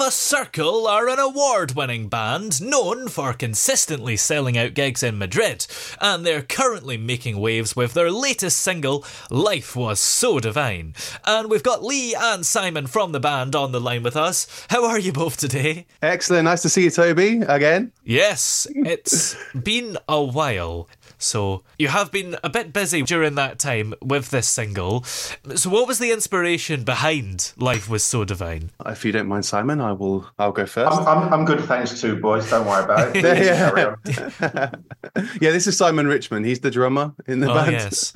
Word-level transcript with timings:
Alpha 0.00 0.12
Circle 0.12 0.86
are 0.86 1.08
an 1.08 1.18
award 1.18 1.74
winning 1.74 2.06
band 2.06 2.62
known 2.62 3.08
for 3.08 3.32
consistently 3.32 4.16
selling 4.16 4.56
out 4.56 4.72
gigs 4.74 5.02
in 5.02 5.18
Madrid, 5.18 5.66
and 6.00 6.24
they're 6.24 6.42
currently 6.42 6.96
making 6.96 7.40
waves 7.40 7.74
with 7.74 7.94
their 7.94 8.08
latest 8.08 8.58
single, 8.58 9.04
Life 9.28 9.74
Was 9.74 9.98
So 9.98 10.38
Divine. 10.38 10.94
And 11.24 11.50
we've 11.50 11.64
got 11.64 11.82
Lee 11.82 12.14
and 12.14 12.46
Simon 12.46 12.86
from 12.86 13.10
the 13.10 13.18
band 13.18 13.56
on 13.56 13.72
the 13.72 13.80
line 13.80 14.04
with 14.04 14.16
us. 14.16 14.46
How 14.70 14.86
are 14.86 15.00
you 15.00 15.10
both 15.10 15.36
today? 15.36 15.86
Excellent. 16.00 16.44
Nice 16.44 16.62
to 16.62 16.68
see 16.68 16.84
you, 16.84 16.90
Toby, 16.90 17.40
again. 17.40 17.90
Yes, 18.04 18.68
it's 18.70 19.34
been 19.52 19.98
a 20.08 20.22
while. 20.22 20.88
So 21.18 21.62
you 21.78 21.88
have 21.88 22.10
been 22.12 22.36
a 22.44 22.48
bit 22.48 22.72
busy 22.72 23.02
during 23.02 23.34
that 23.34 23.58
time 23.58 23.92
with 24.00 24.30
this 24.30 24.48
single. 24.48 25.02
So 25.04 25.68
what 25.68 25.88
was 25.88 25.98
the 25.98 26.12
inspiration 26.12 26.84
behind 26.84 27.52
Life 27.56 27.88
Was 27.90 28.04
So 28.04 28.24
Divine? 28.24 28.70
If 28.86 29.04
you 29.04 29.10
don't 29.12 29.26
mind, 29.26 29.44
Simon, 29.44 29.80
I 29.80 29.92
will. 29.92 30.26
I'll 30.38 30.52
go 30.52 30.62
1st 30.64 31.06
I'm, 31.06 31.06
I'm, 31.24 31.34
I'm 31.34 31.44
good, 31.44 31.60
thanks 31.64 32.00
too, 32.00 32.16
boys. 32.20 32.48
Don't 32.50 32.66
worry 32.66 32.84
about 32.84 33.16
it. 33.16 33.22
Carry 33.22 33.82
on. 33.84 33.96
yeah, 35.40 35.50
this 35.50 35.66
is 35.66 35.76
Simon 35.76 36.06
Richmond. 36.06 36.46
He's 36.46 36.60
the 36.60 36.70
drummer 36.70 37.12
in 37.26 37.40
the 37.40 37.50
Oh, 37.50 37.54
band. 37.54 37.72
yes. 37.72 38.12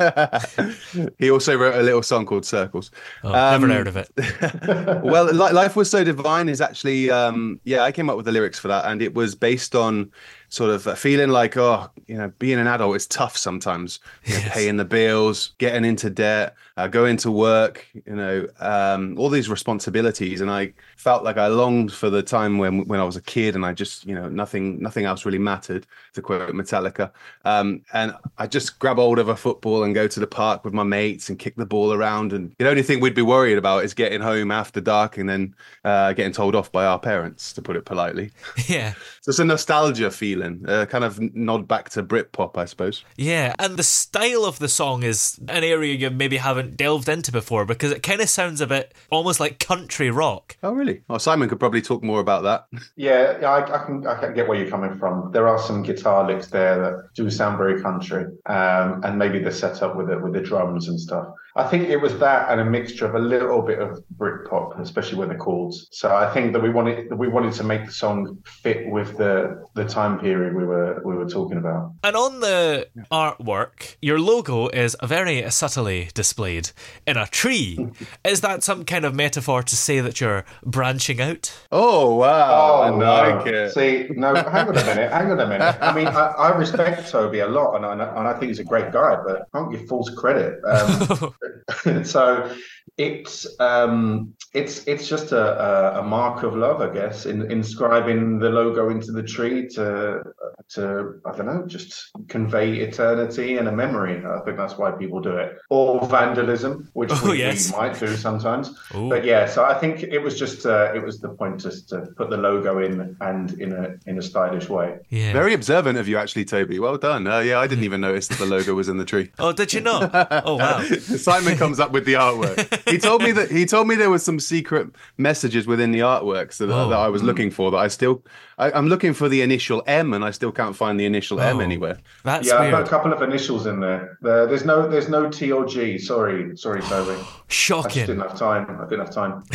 he 1.19 1.30
also 1.30 1.56
wrote 1.56 1.75
a 1.75 1.83
little 1.83 2.03
song 2.03 2.25
called 2.27 2.45
Circles. 2.47 2.91
Oh, 3.25 3.33
never 3.33 3.67
Um, 3.67 3.70
heard 3.70 3.89
of 3.89 3.97
it. 3.97 5.03
well, 5.05 5.33
Life 5.34 5.75
Was 5.77 5.91
So 5.91 6.05
Divine 6.05 6.48
is 6.48 6.61
actually, 6.61 7.11
um, 7.11 7.61
yeah, 7.64 7.83
I 7.83 7.91
came 7.92 8.08
up 8.08 8.17
with 8.17 8.27
the 8.27 8.33
lyrics 8.33 8.58
for 8.58 8.69
that, 8.69 8.84
and 8.86 9.03
it 9.03 9.14
was 9.14 9.34
based 9.34 9.75
on 9.75 10.11
sort 10.53 10.69
of 10.70 10.98
feeling 10.98 11.31
like, 11.31 11.56
oh, 11.56 11.89
you 12.06 12.14
know, 12.14 12.31
being 12.39 12.58
an 12.58 12.67
adult 12.67 12.95
is 12.95 13.06
tough 13.06 13.39
sometimes. 13.39 14.00
You 14.27 14.34
know, 14.34 14.41
Yes. 14.41 14.52
paying 14.52 14.77
the 14.77 14.85
bills, 14.85 15.55
getting 15.57 15.83
into 15.86 16.11
debt, 16.11 16.55
uh, 16.77 16.88
going 16.88 17.16
to 17.18 17.30
work, 17.30 17.86
you 17.94 18.14
know, 18.14 18.46
um, 18.60 19.18
all 19.18 19.28
these 19.28 19.48
responsibilities. 19.48 20.40
And 20.40 20.50
I 20.50 20.72
felt 20.96 21.24
like 21.24 21.36
I 21.36 21.48
longed 21.48 21.92
for 21.92 22.10
the 22.10 22.22
time 22.22 22.58
when 22.58 22.86
when 22.86 23.00
I 23.00 23.05
was 23.05 23.16
a 23.16 23.22
kid, 23.22 23.55
and 23.55 23.64
I 23.64 23.72
just, 23.72 24.06
you 24.06 24.14
know, 24.14 24.28
nothing 24.28 24.80
nothing 24.80 25.05
else 25.05 25.24
really 25.24 25.38
mattered. 25.38 25.86
To 26.14 26.22
quote 26.22 26.50
Metallica, 26.50 27.10
um, 27.44 27.83
and 27.92 28.14
I 28.38 28.46
just 28.46 28.78
grab 28.78 28.96
hold 28.96 29.18
of 29.18 29.28
a 29.28 29.36
football 29.36 29.84
and 29.84 29.94
go 29.94 30.06
to 30.06 30.20
the 30.20 30.27
park 30.27 30.64
with 30.64 30.74
my 30.74 30.83
mates 30.83 31.28
and 31.28 31.38
kick 31.38 31.56
the 31.56 31.66
ball 31.66 31.92
around. 31.92 32.33
And 32.33 32.55
the 32.58 32.68
only 32.68 32.83
thing 32.83 33.00
we'd 33.00 33.14
be 33.14 33.22
worried 33.22 33.58
about 33.58 33.84
is 33.84 33.94
getting 33.94 34.20
home 34.20 34.50
after 34.50 34.80
dark 34.80 35.16
and 35.16 35.28
then 35.28 35.54
uh, 35.84 36.12
getting 36.12 36.33
told 36.33 36.54
off 36.54 36.70
by 36.70 36.84
our 36.84 36.98
parents, 36.98 37.52
to 37.54 37.62
put 37.62 37.77
it 37.77 37.84
politely. 37.84 38.30
Yeah. 38.68 38.94
So 39.20 39.30
it's 39.30 39.39
a 39.39 39.44
nostalgia 39.44 40.10
feeling, 40.10 40.64
uh, 40.66 40.86
kind 40.86 41.04
of 41.04 41.20
nod 41.34 41.68
back 41.68 41.90
to 41.90 42.02
Britpop, 42.02 42.56
I 42.56 42.64
suppose. 42.64 43.04
Yeah, 43.16 43.54
and 43.58 43.77
the 43.77 43.83
style 43.83 44.44
of 44.44 44.58
the 44.58 44.68
song 44.68 45.02
is 45.02 45.39
an 45.48 45.62
area 45.62 45.94
you 45.94 46.10
maybe 46.10 46.39
haven't 46.39 46.61
delved 46.62 47.08
into 47.08 47.33
before 47.33 47.64
because 47.64 47.92
it 47.92 48.02
kind 48.02 48.20
of 48.20 48.28
sounds 48.28 48.61
a 48.61 48.67
bit 48.67 48.95
almost 49.11 49.40
like 49.40 49.58
country 49.58 50.11
rock. 50.11 50.56
Oh, 50.62 50.73
really? 50.73 51.02
Oh, 51.08 51.18
Simon 51.18 51.48
could 51.48 51.61
probably 51.61 51.83
talk 51.83 52.02
more 52.02 52.20
about 52.20 52.42
that. 52.45 52.67
Yeah, 52.96 53.39
yeah, 53.40 53.50
I, 53.50 53.83
I 53.83 53.84
can 53.84 54.06
I 54.06 54.20
can 54.20 54.34
get 54.34 54.48
where 54.48 54.58
you're 54.58 54.70
coming 54.70 54.98
from. 54.98 55.30
There 55.33 55.48
are 55.48 55.58
some 55.58 55.83
guitar 55.83 56.27
licks 56.27 56.48
there 56.48 56.80
that 56.80 57.14
do 57.14 57.30
sound 57.30 57.58
very 57.58 57.80
country, 57.83 58.24
um, 58.46 59.02
and 59.05 59.18
maybe 59.18 59.39
the 59.39 59.52
setup 59.52 59.96
with 59.96 60.11
it 60.11 60.22
with 60.22 60.33
the 60.33 60.40
drums 60.40 60.89
and 60.89 60.98
stuff. 60.98 61.27
I 61.55 61.64
think 61.64 61.89
it 61.89 61.98
was 61.98 62.18
that 62.18 62.51
and 62.51 62.61
a 62.61 62.64
mixture 62.64 63.07
of 63.07 63.14
a 63.14 63.18
little 63.18 63.63
bit 63.63 63.79
of 63.79 64.02
Britpop, 64.17 64.80
especially 64.80 65.18
when 65.18 65.29
the 65.29 65.35
chords. 65.35 65.89
So 65.90 66.14
I 66.14 66.33
think 66.33 66.52
that 66.52 66.63
we 66.63 66.70
wanted 66.70 67.11
that 67.11 67.17
we 67.17 67.29
wanted 67.29 67.52
to 67.55 67.64
make 67.64 67.86
the 67.86 67.92
song 67.92 68.39
fit 68.46 68.89
with 68.89 69.18
the 69.18 69.63
the 69.74 69.85
time 69.85 70.18
period 70.18 70.55
we 70.55 70.64
were 70.64 71.02
we 71.05 71.14
were 71.14 71.29
talking 71.29 71.58
about. 71.58 71.92
And 72.02 72.17
on 72.17 72.40
the 72.40 72.89
artwork, 73.11 73.96
your 74.01 74.18
logo 74.18 74.68
is 74.68 74.96
very 75.02 75.51
subtly 75.51 76.08
displayed 76.14 76.70
in 77.07 77.17
a 77.17 77.27
tree. 77.27 77.89
is 78.24 78.40
that 78.40 78.63
some 78.63 78.84
kind 78.84 79.05
of 79.05 79.14
metaphor 79.14 79.63
to 79.63 79.77
say 79.77 80.01
that 80.01 80.20
you're 80.20 80.45
branching 80.64 81.20
out? 81.20 81.52
Oh, 81.70 82.17
wow. 82.17 82.83
I 82.83 82.90
like 82.90 83.46
no. 83.46 83.52
it. 83.52 83.70
See, 83.73 84.08
no, 84.14 84.34
hang 84.34 84.69
on 84.69 84.77
a 84.77 84.84
minute, 84.84 85.13
hang 85.13 85.30
on 85.30 85.40
a 85.40 85.46
minute. 85.46 85.77
I 85.80 85.95
mean, 85.95 86.07
I, 86.07 86.33
I 86.39 86.57
respect 86.57 87.11
Toby 87.11 87.40
a 87.40 87.48
lot, 87.48 87.77
and 87.77 87.86
I, 87.86 87.92
and 87.92 88.29
I 88.29 88.33
think 88.34 88.48
he's 88.48 88.58
a 88.58 88.64
great 88.64 88.92
guy, 88.92 89.17
but 89.24 89.48
I 89.52 89.58
don't 89.58 89.70
give 89.70 89.86
false 89.89 90.11
credit. 90.11 90.61
Um, 90.64 91.34
so 92.05 92.55
it's 92.98 93.47
um, 93.58 94.35
it's 94.53 94.86
it's 94.86 95.08
just 95.08 95.33
a, 95.33 95.97
a, 95.97 96.01
a 96.01 96.03
mark 96.03 96.42
of 96.42 96.55
love, 96.55 96.80
I 96.83 96.92
guess, 96.92 97.25
in 97.27 97.51
inscribing 97.51 98.39
the 98.39 98.51
logo 98.51 98.91
into 98.91 99.13
the 99.13 99.23
tree 99.23 99.67
to 99.70 100.23
to 100.70 101.14
I 101.25 101.36
don't 101.36 101.47
know, 101.47 101.64
just 101.67 102.11
convey 102.29 102.77
eternity 102.77 103.57
and 103.57 103.67
a 103.69 103.73
memory. 103.73 104.23
I 104.25 104.41
think 104.45 104.58
that's 104.58 104.77
why 104.77 104.91
people 104.91 105.20
do 105.20 105.36
it, 105.39 105.57
or 105.70 106.07
vandalism, 106.07 106.91
which 106.92 107.11
Oh, 107.13 107.31
we, 107.31 107.39
yes. 107.39 107.73
we 107.73 107.79
might 107.79 107.98
do 107.98 108.14
sometimes. 108.17 108.69
Ooh. 108.95 109.08
But 109.08 109.25
yeah, 109.25 109.47
so 109.47 109.64
I 109.64 109.75
think 109.75 110.02
it 110.02 110.19
was 110.19 110.39
just 110.39 110.67
uh, 110.67 110.92
it 110.95 111.02
was 111.02 111.19
the 111.19 111.31
point 111.31 111.61
just 111.61 111.89
to 111.91 112.08
put 112.17 112.29
the 112.29 112.36
logo 112.36 112.79
in 112.79 113.17
and 113.20 113.52
in 113.61 113.73
a 113.73 113.95
in 114.07 114.19
a 114.19 114.23
stylish 114.23 114.69
way. 114.69 114.98
Yeah. 115.08 115.33
Very 115.33 115.55
observant 115.55 115.98
of 115.98 116.08
you, 116.08 116.19
actually, 116.19 116.45
Toby. 116.45 116.79
Well 116.79 116.98
done. 116.98 117.27
Uh, 117.27 117.39
yeah, 117.39 117.58
I 117.58 117.67
didn't 117.67 117.85
even 117.85 118.02
notice 118.02 118.29
that 118.29 118.39
the 118.39 118.47
logo 118.47 118.75
was 118.75 118.89
in 118.91 118.98
the 118.98 119.05
tree. 119.07 119.31
Oh, 119.39 119.52
did 119.52 119.73
you 119.73 119.81
not? 119.81 120.11
Oh, 120.45 120.57
wow. 120.57 120.83
Simon 120.83 121.57
comes 121.57 121.81
up 121.81 121.91
with 121.91 122.05
the 122.05 122.14
artwork. 122.14 122.81
He 122.87 122.98
told 122.98 123.23
me 123.23 123.33
that 123.33 123.51
he 123.51 123.65
told 123.67 123.89
me 123.89 123.95
there 123.95 124.11
was 124.11 124.23
some 124.23 124.41
secret 124.41 124.89
messages 125.17 125.67
within 125.67 125.93
the 125.93 126.01
artwork 126.01 126.53
so 126.53 126.67
that, 126.67 126.75
Oh. 126.75 126.89
that 126.89 126.98
I 126.98 127.09
was 127.09 127.23
looking 127.23 127.51
for. 127.51 127.70
That 127.70 127.79
I 127.79 127.89
still, 127.89 128.23
I, 128.62 128.78
I'm 128.78 128.88
looking 128.88 129.12
for 129.14 129.28
the 129.28 129.40
initial 129.43 129.82
M, 129.87 130.14
and 130.14 130.25
I 130.25 130.31
still 130.31 130.52
can't 130.52 130.76
find 130.76 130.99
the 131.00 131.06
initial 131.06 131.40
M 131.40 131.56
Oh. 131.56 131.61
anywhere. 131.61 131.99
That's 132.25 132.49
yeah, 132.49 132.58
I've 132.58 132.70
got 132.70 132.87
a 132.87 132.88
couple 132.88 133.12
of 133.12 133.20
initials 133.23 133.67
in 133.67 133.81
there. 133.81 134.19
there. 134.23 134.46
There's 134.46 134.64
no 134.64 134.88
there's 134.88 135.08
no 135.08 135.28
T 135.31 135.50
or 135.52 135.64
G. 135.67 135.99
Sorry, 135.99 136.56
sorry, 136.56 136.81
Toby. 136.93 137.20
I 137.20 137.82
just 137.82 137.94
didn't 137.94 138.20
have 138.20 138.37
time. 138.38 138.64
I 138.81 138.84
didn't 138.88 139.06
have 139.06 139.14
time. 139.14 139.43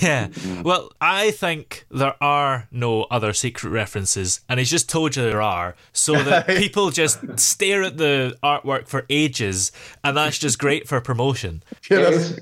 Yeah. 0.00 0.28
Well, 0.62 0.92
I 1.00 1.32
think 1.32 1.84
there 1.90 2.14
are 2.22 2.68
no 2.70 3.02
other 3.10 3.32
secret 3.32 3.70
references, 3.70 4.40
and 4.48 4.60
he's 4.60 4.70
just 4.70 4.88
told 4.88 5.16
you 5.16 5.24
there 5.24 5.42
are, 5.42 5.74
so 5.92 6.12
that 6.22 6.46
people 6.62 6.90
just 6.90 7.18
stare 7.40 7.82
at 7.82 7.96
the 7.96 8.36
artwork 8.40 8.86
for 8.86 9.04
ages, 9.10 9.72
and 10.04 10.16
that's 10.16 10.38
just 10.38 10.60
great 10.60 10.86
for 10.86 11.00
promotion. 11.00 11.64
Yeah, 11.90 11.98
It 11.98 12.02
that's- 12.02 12.30
is. 12.30 12.38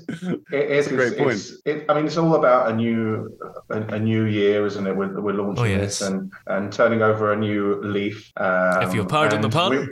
It 0.51 0.71
is. 0.71 0.87
a 0.87 0.89
great 0.95 1.13
it's, 1.13 1.19
it's- 1.51 1.51
it, 1.65 1.85
I 1.89 1.95
mean, 1.95 2.05
it's 2.05 2.17
all 2.17 2.35
about 2.35 2.69
a 2.71 2.75
new, 2.75 3.35
a, 3.71 3.81
a 3.95 3.99
new 3.99 4.25
year, 4.25 4.63
isn't 4.67 4.85
it? 4.85 4.95
We're, 4.95 5.19
we're 5.19 5.33
launching 5.33 5.63
Oh, 5.63 5.67
yes. 5.67 5.97
this 5.99 6.01
and 6.09 6.31
and 6.47 6.71
turning 6.73 7.01
over 7.01 7.31
a 7.31 7.35
new 7.35 7.81
leaf. 7.83 8.31
Um, 8.37 8.83
If 8.83 8.93
you'll 8.93 9.05
pardon 9.05 9.41
the 9.41 9.47
and 9.47 9.53
pun. 9.53 9.71
we- 9.71 9.87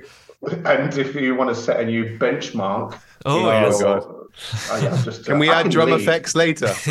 and 0.66 0.96
if 0.98 1.16
you 1.16 1.34
want 1.36 1.50
to 1.50 1.56
set 1.56 1.80
a 1.80 1.86
new 1.86 2.18
benchmark. 2.20 3.00
Oh, 3.26 3.40
in 3.50 3.64
yes. 3.64 3.80
your- 3.80 4.00
God. 4.02 4.14
Oh, 4.70 4.80
yeah, 4.84 5.02
just, 5.04 5.26
Can 5.26 5.40
we 5.40 5.50
I 5.50 5.62
add 5.62 5.72
drum 5.72 5.90
leave. 5.90 6.02
effects 6.02 6.36
later? 6.36 6.72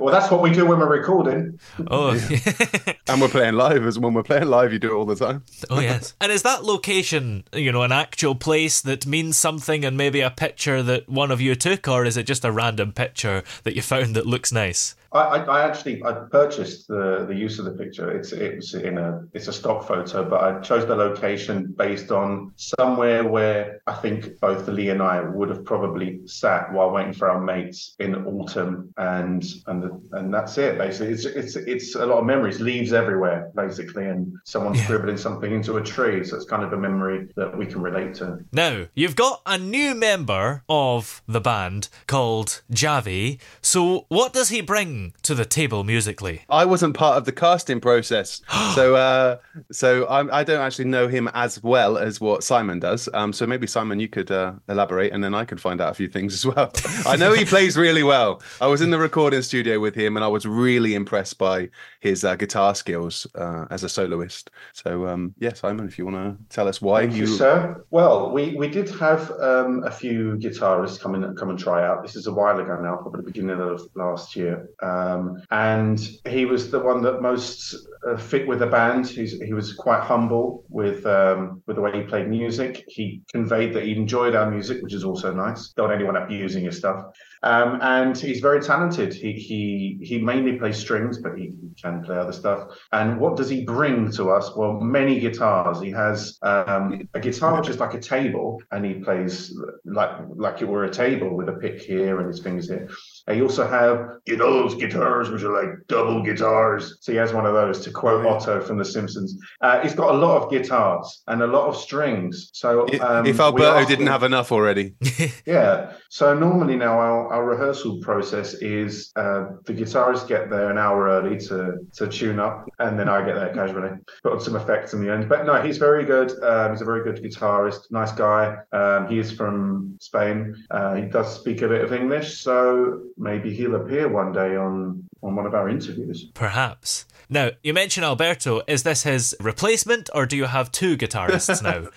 Well, 0.00 0.12
that's 0.12 0.30
what 0.30 0.40
we 0.42 0.50
do 0.50 0.64
when 0.66 0.78
we're 0.78 0.88
recording. 0.88 1.58
Oh, 1.90 2.10
and 3.08 3.20
we're 3.20 3.28
playing 3.28 3.54
live. 3.54 3.84
As 3.86 3.98
when 3.98 4.14
we're 4.14 4.22
playing 4.22 4.46
live, 4.46 4.72
you 4.72 4.78
do 4.78 4.92
it 4.92 4.94
all 4.94 5.04
the 5.04 5.16
time. 5.16 5.42
oh 5.70 5.80
yes. 5.80 6.14
And 6.20 6.32
is 6.32 6.42
that 6.42 6.64
location, 6.64 7.44
you 7.52 7.72
know, 7.72 7.82
an 7.82 7.92
actual 7.92 8.34
place 8.34 8.80
that 8.82 9.06
means 9.06 9.36
something, 9.36 9.84
and 9.84 9.96
maybe 9.96 10.20
a 10.20 10.30
picture 10.30 10.82
that 10.82 11.08
one 11.08 11.30
of 11.30 11.40
you 11.40 11.54
took, 11.54 11.88
or 11.88 12.04
is 12.04 12.16
it 12.16 12.24
just 12.26 12.44
a 12.44 12.52
random 12.52 12.92
picture 12.92 13.42
that 13.64 13.76
you 13.76 13.82
found 13.82 14.14
that 14.16 14.26
looks 14.26 14.52
nice? 14.52 14.94
I, 15.16 15.38
I, 15.44 15.64
actually 15.68 16.02
I 16.04 16.12
purchased 16.30 16.88
the 16.88 17.24
the 17.26 17.34
use 17.34 17.58
of 17.58 17.64
the 17.64 17.72
picture. 17.72 18.10
It's 18.10 18.32
it 18.32 18.56
was 18.56 18.74
in 18.74 18.98
a 18.98 19.22
it's 19.32 19.48
a 19.48 19.52
stock 19.52 19.86
photo, 19.86 20.28
but 20.28 20.42
I 20.42 20.60
chose 20.60 20.86
the 20.86 20.94
location 20.96 21.74
based 21.76 22.10
on 22.10 22.52
somewhere 22.56 23.24
where 23.24 23.80
I 23.86 23.94
think 23.94 24.38
both 24.40 24.68
Lee 24.68 24.90
and 24.90 25.02
I 25.02 25.20
would 25.22 25.48
have 25.48 25.64
probably 25.64 26.20
sat 26.26 26.72
while 26.72 26.90
waiting 26.90 27.12
for 27.12 27.30
our 27.30 27.40
mates 27.40 27.94
in 27.98 28.14
autumn, 28.26 28.92
and 28.96 29.44
and 29.66 29.82
the, 29.82 30.00
and 30.12 30.32
that's 30.32 30.58
it. 30.58 30.78
Basically, 30.78 31.12
it's 31.14 31.24
it's 31.24 31.56
it's 31.56 31.94
a 31.94 32.06
lot 32.06 32.18
of 32.18 32.26
memories, 32.26 32.60
leaves 32.60 32.92
everywhere, 32.92 33.50
basically, 33.54 34.06
and 34.06 34.36
someone 34.44 34.74
Yeah. 34.74 34.84
scribbling 34.84 35.16
something 35.16 35.52
into 35.52 35.76
a 35.76 35.82
tree. 35.82 36.24
So 36.24 36.36
it's 36.36 36.44
kind 36.46 36.62
of 36.62 36.72
a 36.72 36.76
memory 36.76 37.28
that 37.36 37.56
we 37.56 37.66
can 37.66 37.80
relate 37.80 38.14
to. 38.16 38.38
Now, 38.52 38.86
you've 38.94 39.16
got 39.16 39.42
a 39.46 39.58
new 39.58 39.94
member 39.94 40.62
of 40.68 41.22
the 41.26 41.40
band 41.40 41.88
called 42.06 42.62
Javi. 42.70 43.38
So, 43.62 44.06
what 44.08 44.32
does 44.32 44.48
he 44.48 44.60
bring 44.60 45.05
to 45.22 45.34
the 45.34 45.44
table 45.44 45.84
musically? 45.84 46.42
I 46.48 46.64
wasn't 46.64 46.94
part 46.94 47.16
of 47.16 47.24
the 47.24 47.32
casting 47.32 47.80
process, 47.80 48.42
so 48.74 48.96
uh, 48.96 49.38
so 49.72 50.06
I'm, 50.08 50.30
I 50.32 50.44
don't 50.44 50.60
actually 50.60 50.86
know 50.86 51.08
him 51.08 51.28
as 51.34 51.62
well 51.62 51.98
as 51.98 52.20
what 52.20 52.44
Simon 52.44 52.80
does. 52.80 53.08
Um, 53.14 53.32
so 53.32 53.46
maybe 53.46 53.66
Simon, 53.66 54.00
you 54.00 54.08
could 54.08 54.30
uh, 54.30 54.54
elaborate, 54.68 55.12
and 55.12 55.22
then 55.22 55.34
I 55.34 55.44
could 55.44 55.60
find 55.60 55.80
out 55.80 55.90
a 55.90 55.94
few 55.94 56.08
things 56.08 56.34
as 56.34 56.46
well. 56.46 56.72
I 57.06 57.16
know 57.16 57.32
he 57.32 57.44
plays 57.44 57.76
really 57.76 58.02
well. 58.02 58.42
I 58.60 58.66
was 58.66 58.80
in 58.80 58.90
the 58.90 58.98
recording 58.98 59.42
studio 59.42 59.80
with 59.80 59.94
him, 59.94 60.16
and 60.16 60.24
I 60.24 60.28
was 60.28 60.46
really 60.46 60.94
impressed 60.94 61.38
by 61.38 61.68
his 62.00 62.24
uh, 62.24 62.36
guitar 62.36 62.74
skills 62.74 63.26
uh, 63.34 63.66
as 63.70 63.84
a 63.84 63.88
soloist. 63.88 64.50
So 64.72 65.06
um, 65.06 65.34
yeah, 65.38 65.52
Simon, 65.54 65.86
if 65.86 65.98
you 65.98 66.06
want 66.06 66.16
to 66.16 66.54
tell 66.54 66.68
us 66.68 66.80
why 66.80 67.06
Thank 67.06 67.16
you, 67.16 67.26
sir. 67.26 67.84
Well, 67.90 68.30
we, 68.30 68.54
we 68.56 68.68
did 68.68 68.88
have 68.90 69.30
um, 69.40 69.84
a 69.84 69.90
few 69.90 70.36
guitarists 70.36 71.00
come 71.00 71.14
in 71.14 71.36
come 71.36 71.50
and 71.50 71.58
try 71.58 71.86
out. 71.86 72.02
This 72.02 72.16
is 72.16 72.26
a 72.26 72.32
while 72.32 72.58
ago 72.58 72.80
now, 72.80 72.96
probably 72.96 73.20
the 73.20 73.30
beginning 73.30 73.60
of 73.60 73.82
last 73.94 74.36
year. 74.36 74.68
Um, 74.86 75.42
and 75.50 75.98
he 76.28 76.44
was 76.44 76.70
the 76.70 76.78
one 76.78 77.02
that 77.02 77.20
most 77.20 77.74
uh, 78.06 78.16
fit 78.16 78.46
with 78.46 78.60
the 78.60 78.66
band. 78.66 79.06
He's, 79.06 79.40
he 79.40 79.52
was 79.52 79.72
quite 79.72 80.02
humble 80.02 80.64
with 80.68 81.04
um, 81.06 81.62
with 81.66 81.76
the 81.76 81.82
way 81.82 81.92
he 81.92 82.02
played 82.02 82.28
music. 82.28 82.84
He 82.88 83.22
conveyed 83.32 83.74
that 83.74 83.84
he 83.84 83.92
enjoyed 83.92 84.34
our 84.34 84.50
music, 84.50 84.82
which 84.82 84.94
is 84.94 85.04
also 85.04 85.32
nice. 85.32 85.72
Don't 85.76 85.92
anyone 85.92 86.16
abusing 86.16 86.64
his 86.64 86.76
stuff. 86.76 87.04
Um, 87.42 87.78
and 87.82 88.16
he's 88.16 88.40
very 88.40 88.60
talented. 88.60 89.12
He 89.12 89.32
he 89.32 89.98
he 90.02 90.18
mainly 90.18 90.58
plays 90.58 90.78
strings, 90.78 91.18
but 91.18 91.36
he 91.38 91.52
can 91.82 92.02
play 92.04 92.16
other 92.16 92.32
stuff. 92.32 92.60
And 92.92 93.18
what 93.18 93.36
does 93.36 93.48
he 93.48 93.64
bring 93.64 94.10
to 94.12 94.30
us? 94.30 94.54
Well, 94.56 94.80
many 94.80 95.18
guitars. 95.20 95.80
He 95.80 95.90
has 95.90 96.38
um, 96.42 97.08
a 97.14 97.20
guitar 97.20 97.58
which 97.58 97.68
is 97.68 97.78
like 97.78 97.94
a 97.94 98.00
table, 98.00 98.62
and 98.70 98.84
he 98.84 98.94
plays 98.94 99.56
like 99.84 100.12
like 100.36 100.62
it 100.62 100.68
were 100.68 100.84
a 100.84 100.90
table 100.90 101.36
with 101.36 101.48
a 101.48 101.54
pick 101.54 101.80
here 101.80 102.20
and 102.20 102.28
his 102.28 102.40
fingers 102.40 102.68
here. 102.68 102.88
He 103.32 103.42
also 103.42 103.66
have 103.66 104.08
you 104.26 104.36
know 104.36 104.52
those 104.52 104.74
guitars 104.74 105.30
which 105.30 105.42
are 105.42 105.52
like 105.52 105.86
double 105.88 106.22
guitars. 106.22 106.98
So 107.00 107.12
he 107.12 107.18
has 107.18 107.32
one 107.32 107.46
of 107.46 107.54
those. 107.54 107.80
To 107.80 107.90
quote 107.90 108.24
Otto 108.26 108.60
from 108.60 108.78
The 108.78 108.84
Simpsons, 108.84 109.36
uh, 109.60 109.80
he's 109.80 109.94
got 109.94 110.14
a 110.14 110.18
lot 110.18 110.42
of 110.42 110.50
guitars 110.50 111.22
and 111.26 111.42
a 111.42 111.46
lot 111.46 111.68
of 111.68 111.76
strings. 111.76 112.50
So 112.52 112.86
If, 112.86 113.00
um, 113.00 113.26
if 113.26 113.40
Alberto 113.40 113.84
didn't 113.84 114.06
him- 114.06 114.12
have 114.12 114.22
enough 114.22 114.52
already, 114.52 114.94
yeah. 115.46 115.92
So 116.08 116.34
normally 116.34 116.76
now 116.76 116.98
our, 116.98 117.32
our 117.32 117.44
rehearsal 117.44 117.98
process 118.00 118.54
is 118.54 119.12
uh, 119.16 119.46
the 119.64 119.72
guitarists 119.74 120.26
get 120.26 120.50
there 120.50 120.70
an 120.70 120.78
hour 120.78 121.08
early 121.08 121.38
to 121.48 121.74
to 121.94 122.06
tune 122.08 122.38
up, 122.38 122.68
and 122.78 122.98
then 122.98 123.08
I 123.08 123.24
get 123.24 123.34
there 123.34 123.52
casually, 123.52 123.90
put 124.22 124.32
on 124.32 124.40
some 124.40 124.56
effects 124.56 124.92
in 124.94 125.04
the 125.04 125.12
end. 125.12 125.28
But 125.28 125.46
no, 125.46 125.60
he's 125.60 125.78
very 125.78 126.04
good. 126.04 126.30
Um, 126.42 126.72
he's 126.72 126.80
a 126.80 126.84
very 126.84 127.02
good 127.02 127.22
guitarist, 127.22 127.90
nice 127.90 128.12
guy. 128.12 128.56
Um, 128.72 129.08
he 129.08 129.18
is 129.18 129.32
from 129.32 129.96
Spain. 130.00 130.64
Uh, 130.70 130.94
he 130.94 131.02
does 131.06 131.34
speak 131.40 131.62
a 131.62 131.68
bit 131.68 131.82
of 131.84 131.92
English, 131.92 132.38
so 132.38 133.02
maybe 133.18 133.54
he'll 133.54 133.74
appear 133.76 134.08
one 134.08 134.32
day 134.32 134.56
on 134.56 135.04
on 135.22 135.34
one 135.34 135.46
of 135.46 135.54
our 135.54 135.68
interviews. 135.68 136.30
Perhaps. 136.34 137.06
Now, 137.28 137.50
you 137.62 137.72
mentioned 137.74 138.04
Alberto. 138.04 138.62
Is 138.68 138.82
this 138.84 139.02
his 139.02 139.34
replacement, 139.40 140.08
or 140.14 140.26
do 140.26 140.36
you 140.36 140.44
have 140.44 140.70
two 140.70 140.96
guitarists 140.96 141.62
now? 141.70 141.88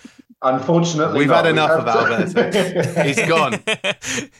Unfortunately, 0.42 1.18
We've 1.18 1.28
not. 1.28 1.44
had 1.44 1.52
enough 1.52 1.70
have 1.70 1.86
of 1.86 2.32
to- 2.32 2.40
Alberto. 2.40 3.02
he's 3.02 3.28
gone. 3.28 3.62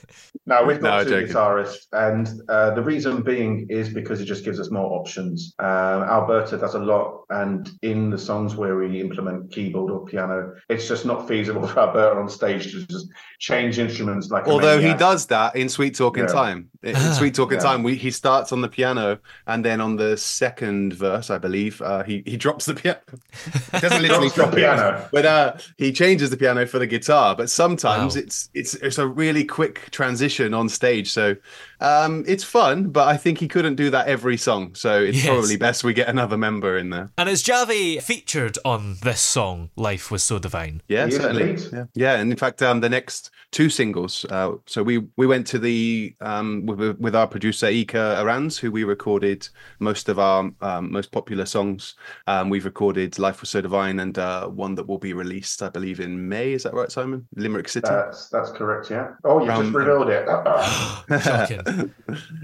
No, 0.50 0.64
we've 0.64 0.80
got 0.80 0.98
No, 0.98 1.04
two 1.04 1.10
joking. 1.28 1.34
guitarists, 1.36 1.86
and 1.92 2.28
uh, 2.48 2.74
the 2.74 2.82
reason 2.82 3.22
being 3.22 3.68
is 3.70 3.88
because 3.88 4.20
it 4.20 4.24
just 4.24 4.44
gives 4.44 4.58
us 4.58 4.68
more 4.72 4.98
options. 4.98 5.54
Um, 5.60 6.02
Alberto 6.02 6.58
does 6.58 6.74
a 6.74 6.78
lot, 6.80 7.22
and 7.30 7.70
in 7.82 8.10
the 8.10 8.18
songs 8.18 8.56
where 8.56 8.76
we 8.76 9.00
implement 9.00 9.52
keyboard 9.52 9.92
or 9.92 10.04
piano, 10.06 10.52
it's 10.68 10.88
just 10.88 11.06
not 11.06 11.28
feasible 11.28 11.64
for 11.68 11.78
Alberto 11.78 12.20
on 12.20 12.28
stage 12.28 12.72
to 12.72 12.84
just 12.88 13.06
change 13.38 13.78
instruments 13.78 14.30
like. 14.30 14.48
Although 14.48 14.80
he 14.80 14.92
does 14.94 15.26
that 15.26 15.54
in 15.54 15.68
Sweet 15.68 15.94
Talking 15.94 16.24
Yeah. 16.24 16.32
Time. 16.32 16.68
In 16.82 16.96
in 16.96 17.12
Sweet 17.14 17.34
Talking 17.34 17.58
Yeah. 17.58 17.64
Time, 17.64 17.82
we, 17.82 17.94
he 17.94 18.10
starts 18.10 18.52
on 18.52 18.62
the 18.62 18.68
piano, 18.68 19.18
and 19.46 19.62
then 19.64 19.80
on 19.82 19.96
the 19.96 20.16
second 20.16 20.94
verse, 20.94 21.28
I 21.28 21.36
believe, 21.38 21.82
uh, 21.82 22.02
he 22.04 22.22
he 22.24 22.36
drops 22.38 22.64
the 22.64 22.74
piano. 22.74 23.00
He 23.72 23.80
doesn't 23.80 24.00
literally 24.02 24.28
Drops 24.30 24.34
the 24.54 24.60
drop 24.60 24.76
piano. 24.76 25.08
but 25.12 25.26
uh, 25.26 25.56
he 25.76 25.92
changes 25.92 26.30
the 26.30 26.36
piano 26.38 26.66
for 26.66 26.78
the 26.78 26.86
guitar. 26.86 27.36
But 27.36 27.50
sometimes 27.50 28.16
Wow. 28.16 28.22
it's 28.22 28.48
it's 28.54 28.74
it's 28.76 28.98
a 28.98 29.06
really 29.06 29.44
quick 29.44 29.90
transition 29.90 30.54
on 30.54 30.68
stage, 30.70 31.10
so 31.12 31.36
um, 31.80 32.24
it's 32.26 32.44
fun. 32.44 32.90
But 32.90 33.08
I 33.08 33.16
think 33.16 33.38
he 33.38 33.48
couldn't 33.48 33.76
do 33.76 33.90
that 33.90 34.06
every 34.08 34.36
song, 34.36 34.74
so 34.74 35.00
it's 35.02 35.18
Yes. 35.18 35.26
probably 35.26 35.56
best 35.56 35.84
we 35.84 35.92
get 35.94 36.08
another 36.08 36.36
member 36.36 36.76
in 36.78 36.90
there. 36.90 37.10
and 37.18 37.28
is 37.28 37.42
Javi 37.42 38.02
featured 38.02 38.58
on 38.64 38.96
this 39.02 39.20
song, 39.20 39.70
Life 39.76 40.10
Was 40.10 40.22
So 40.22 40.38
Divine? 40.38 40.82
Yeah, 40.88 41.06
He 41.06 41.12
is 41.12 41.16
certainly. 41.20 41.56
Yeah, 41.72 41.84
yeah, 41.94 42.14
and 42.20 42.30
in 42.30 42.36
fact, 42.36 42.62
um, 42.62 42.80
the 42.80 42.88
next 42.88 43.30
two 43.52 43.68
singles. 43.68 44.24
Uh, 44.30 44.52
so 44.66 44.82
we 44.82 44.98
we 45.16 45.26
went 45.26 45.46
to 45.48 45.58
the 45.58 46.14
um 46.20 46.66
with, 46.66 46.98
with 47.00 47.14
our 47.16 47.26
producer 47.26 47.66
Ika 47.68 48.16
Arans, 48.20 48.58
who 48.58 48.70
we 48.70 48.84
recorded 48.84 49.48
most 49.78 50.08
of 50.08 50.18
our 50.18 50.50
um, 50.60 50.92
most 50.92 51.10
popular 51.12 51.44
songs. 51.46 51.94
Um, 52.26 52.48
we've 52.50 52.64
recorded 52.64 53.18
"Life 53.18 53.40
Was 53.40 53.50
So 53.50 53.60
Divine" 53.60 53.98
and 54.00 54.18
uh, 54.18 54.46
one 54.48 54.74
that 54.76 54.86
will 54.86 54.98
be 54.98 55.12
released, 55.12 55.62
I 55.62 55.68
believe, 55.68 56.00
in 56.00 56.28
May. 56.28 56.52
Is 56.52 56.62
that 56.64 56.74
right, 56.74 56.90
Simon? 56.92 57.26
Limerick 57.36 57.68
City. 57.68 57.88
That's 57.88 58.28
that's 58.28 58.50
correct. 58.52 58.90
Yeah. 58.90 59.08
Oh, 59.24 59.42
you 59.44 59.50
Um, 59.50 59.64
just 59.64 59.74
revealed 59.74 60.08
it. 60.10 60.26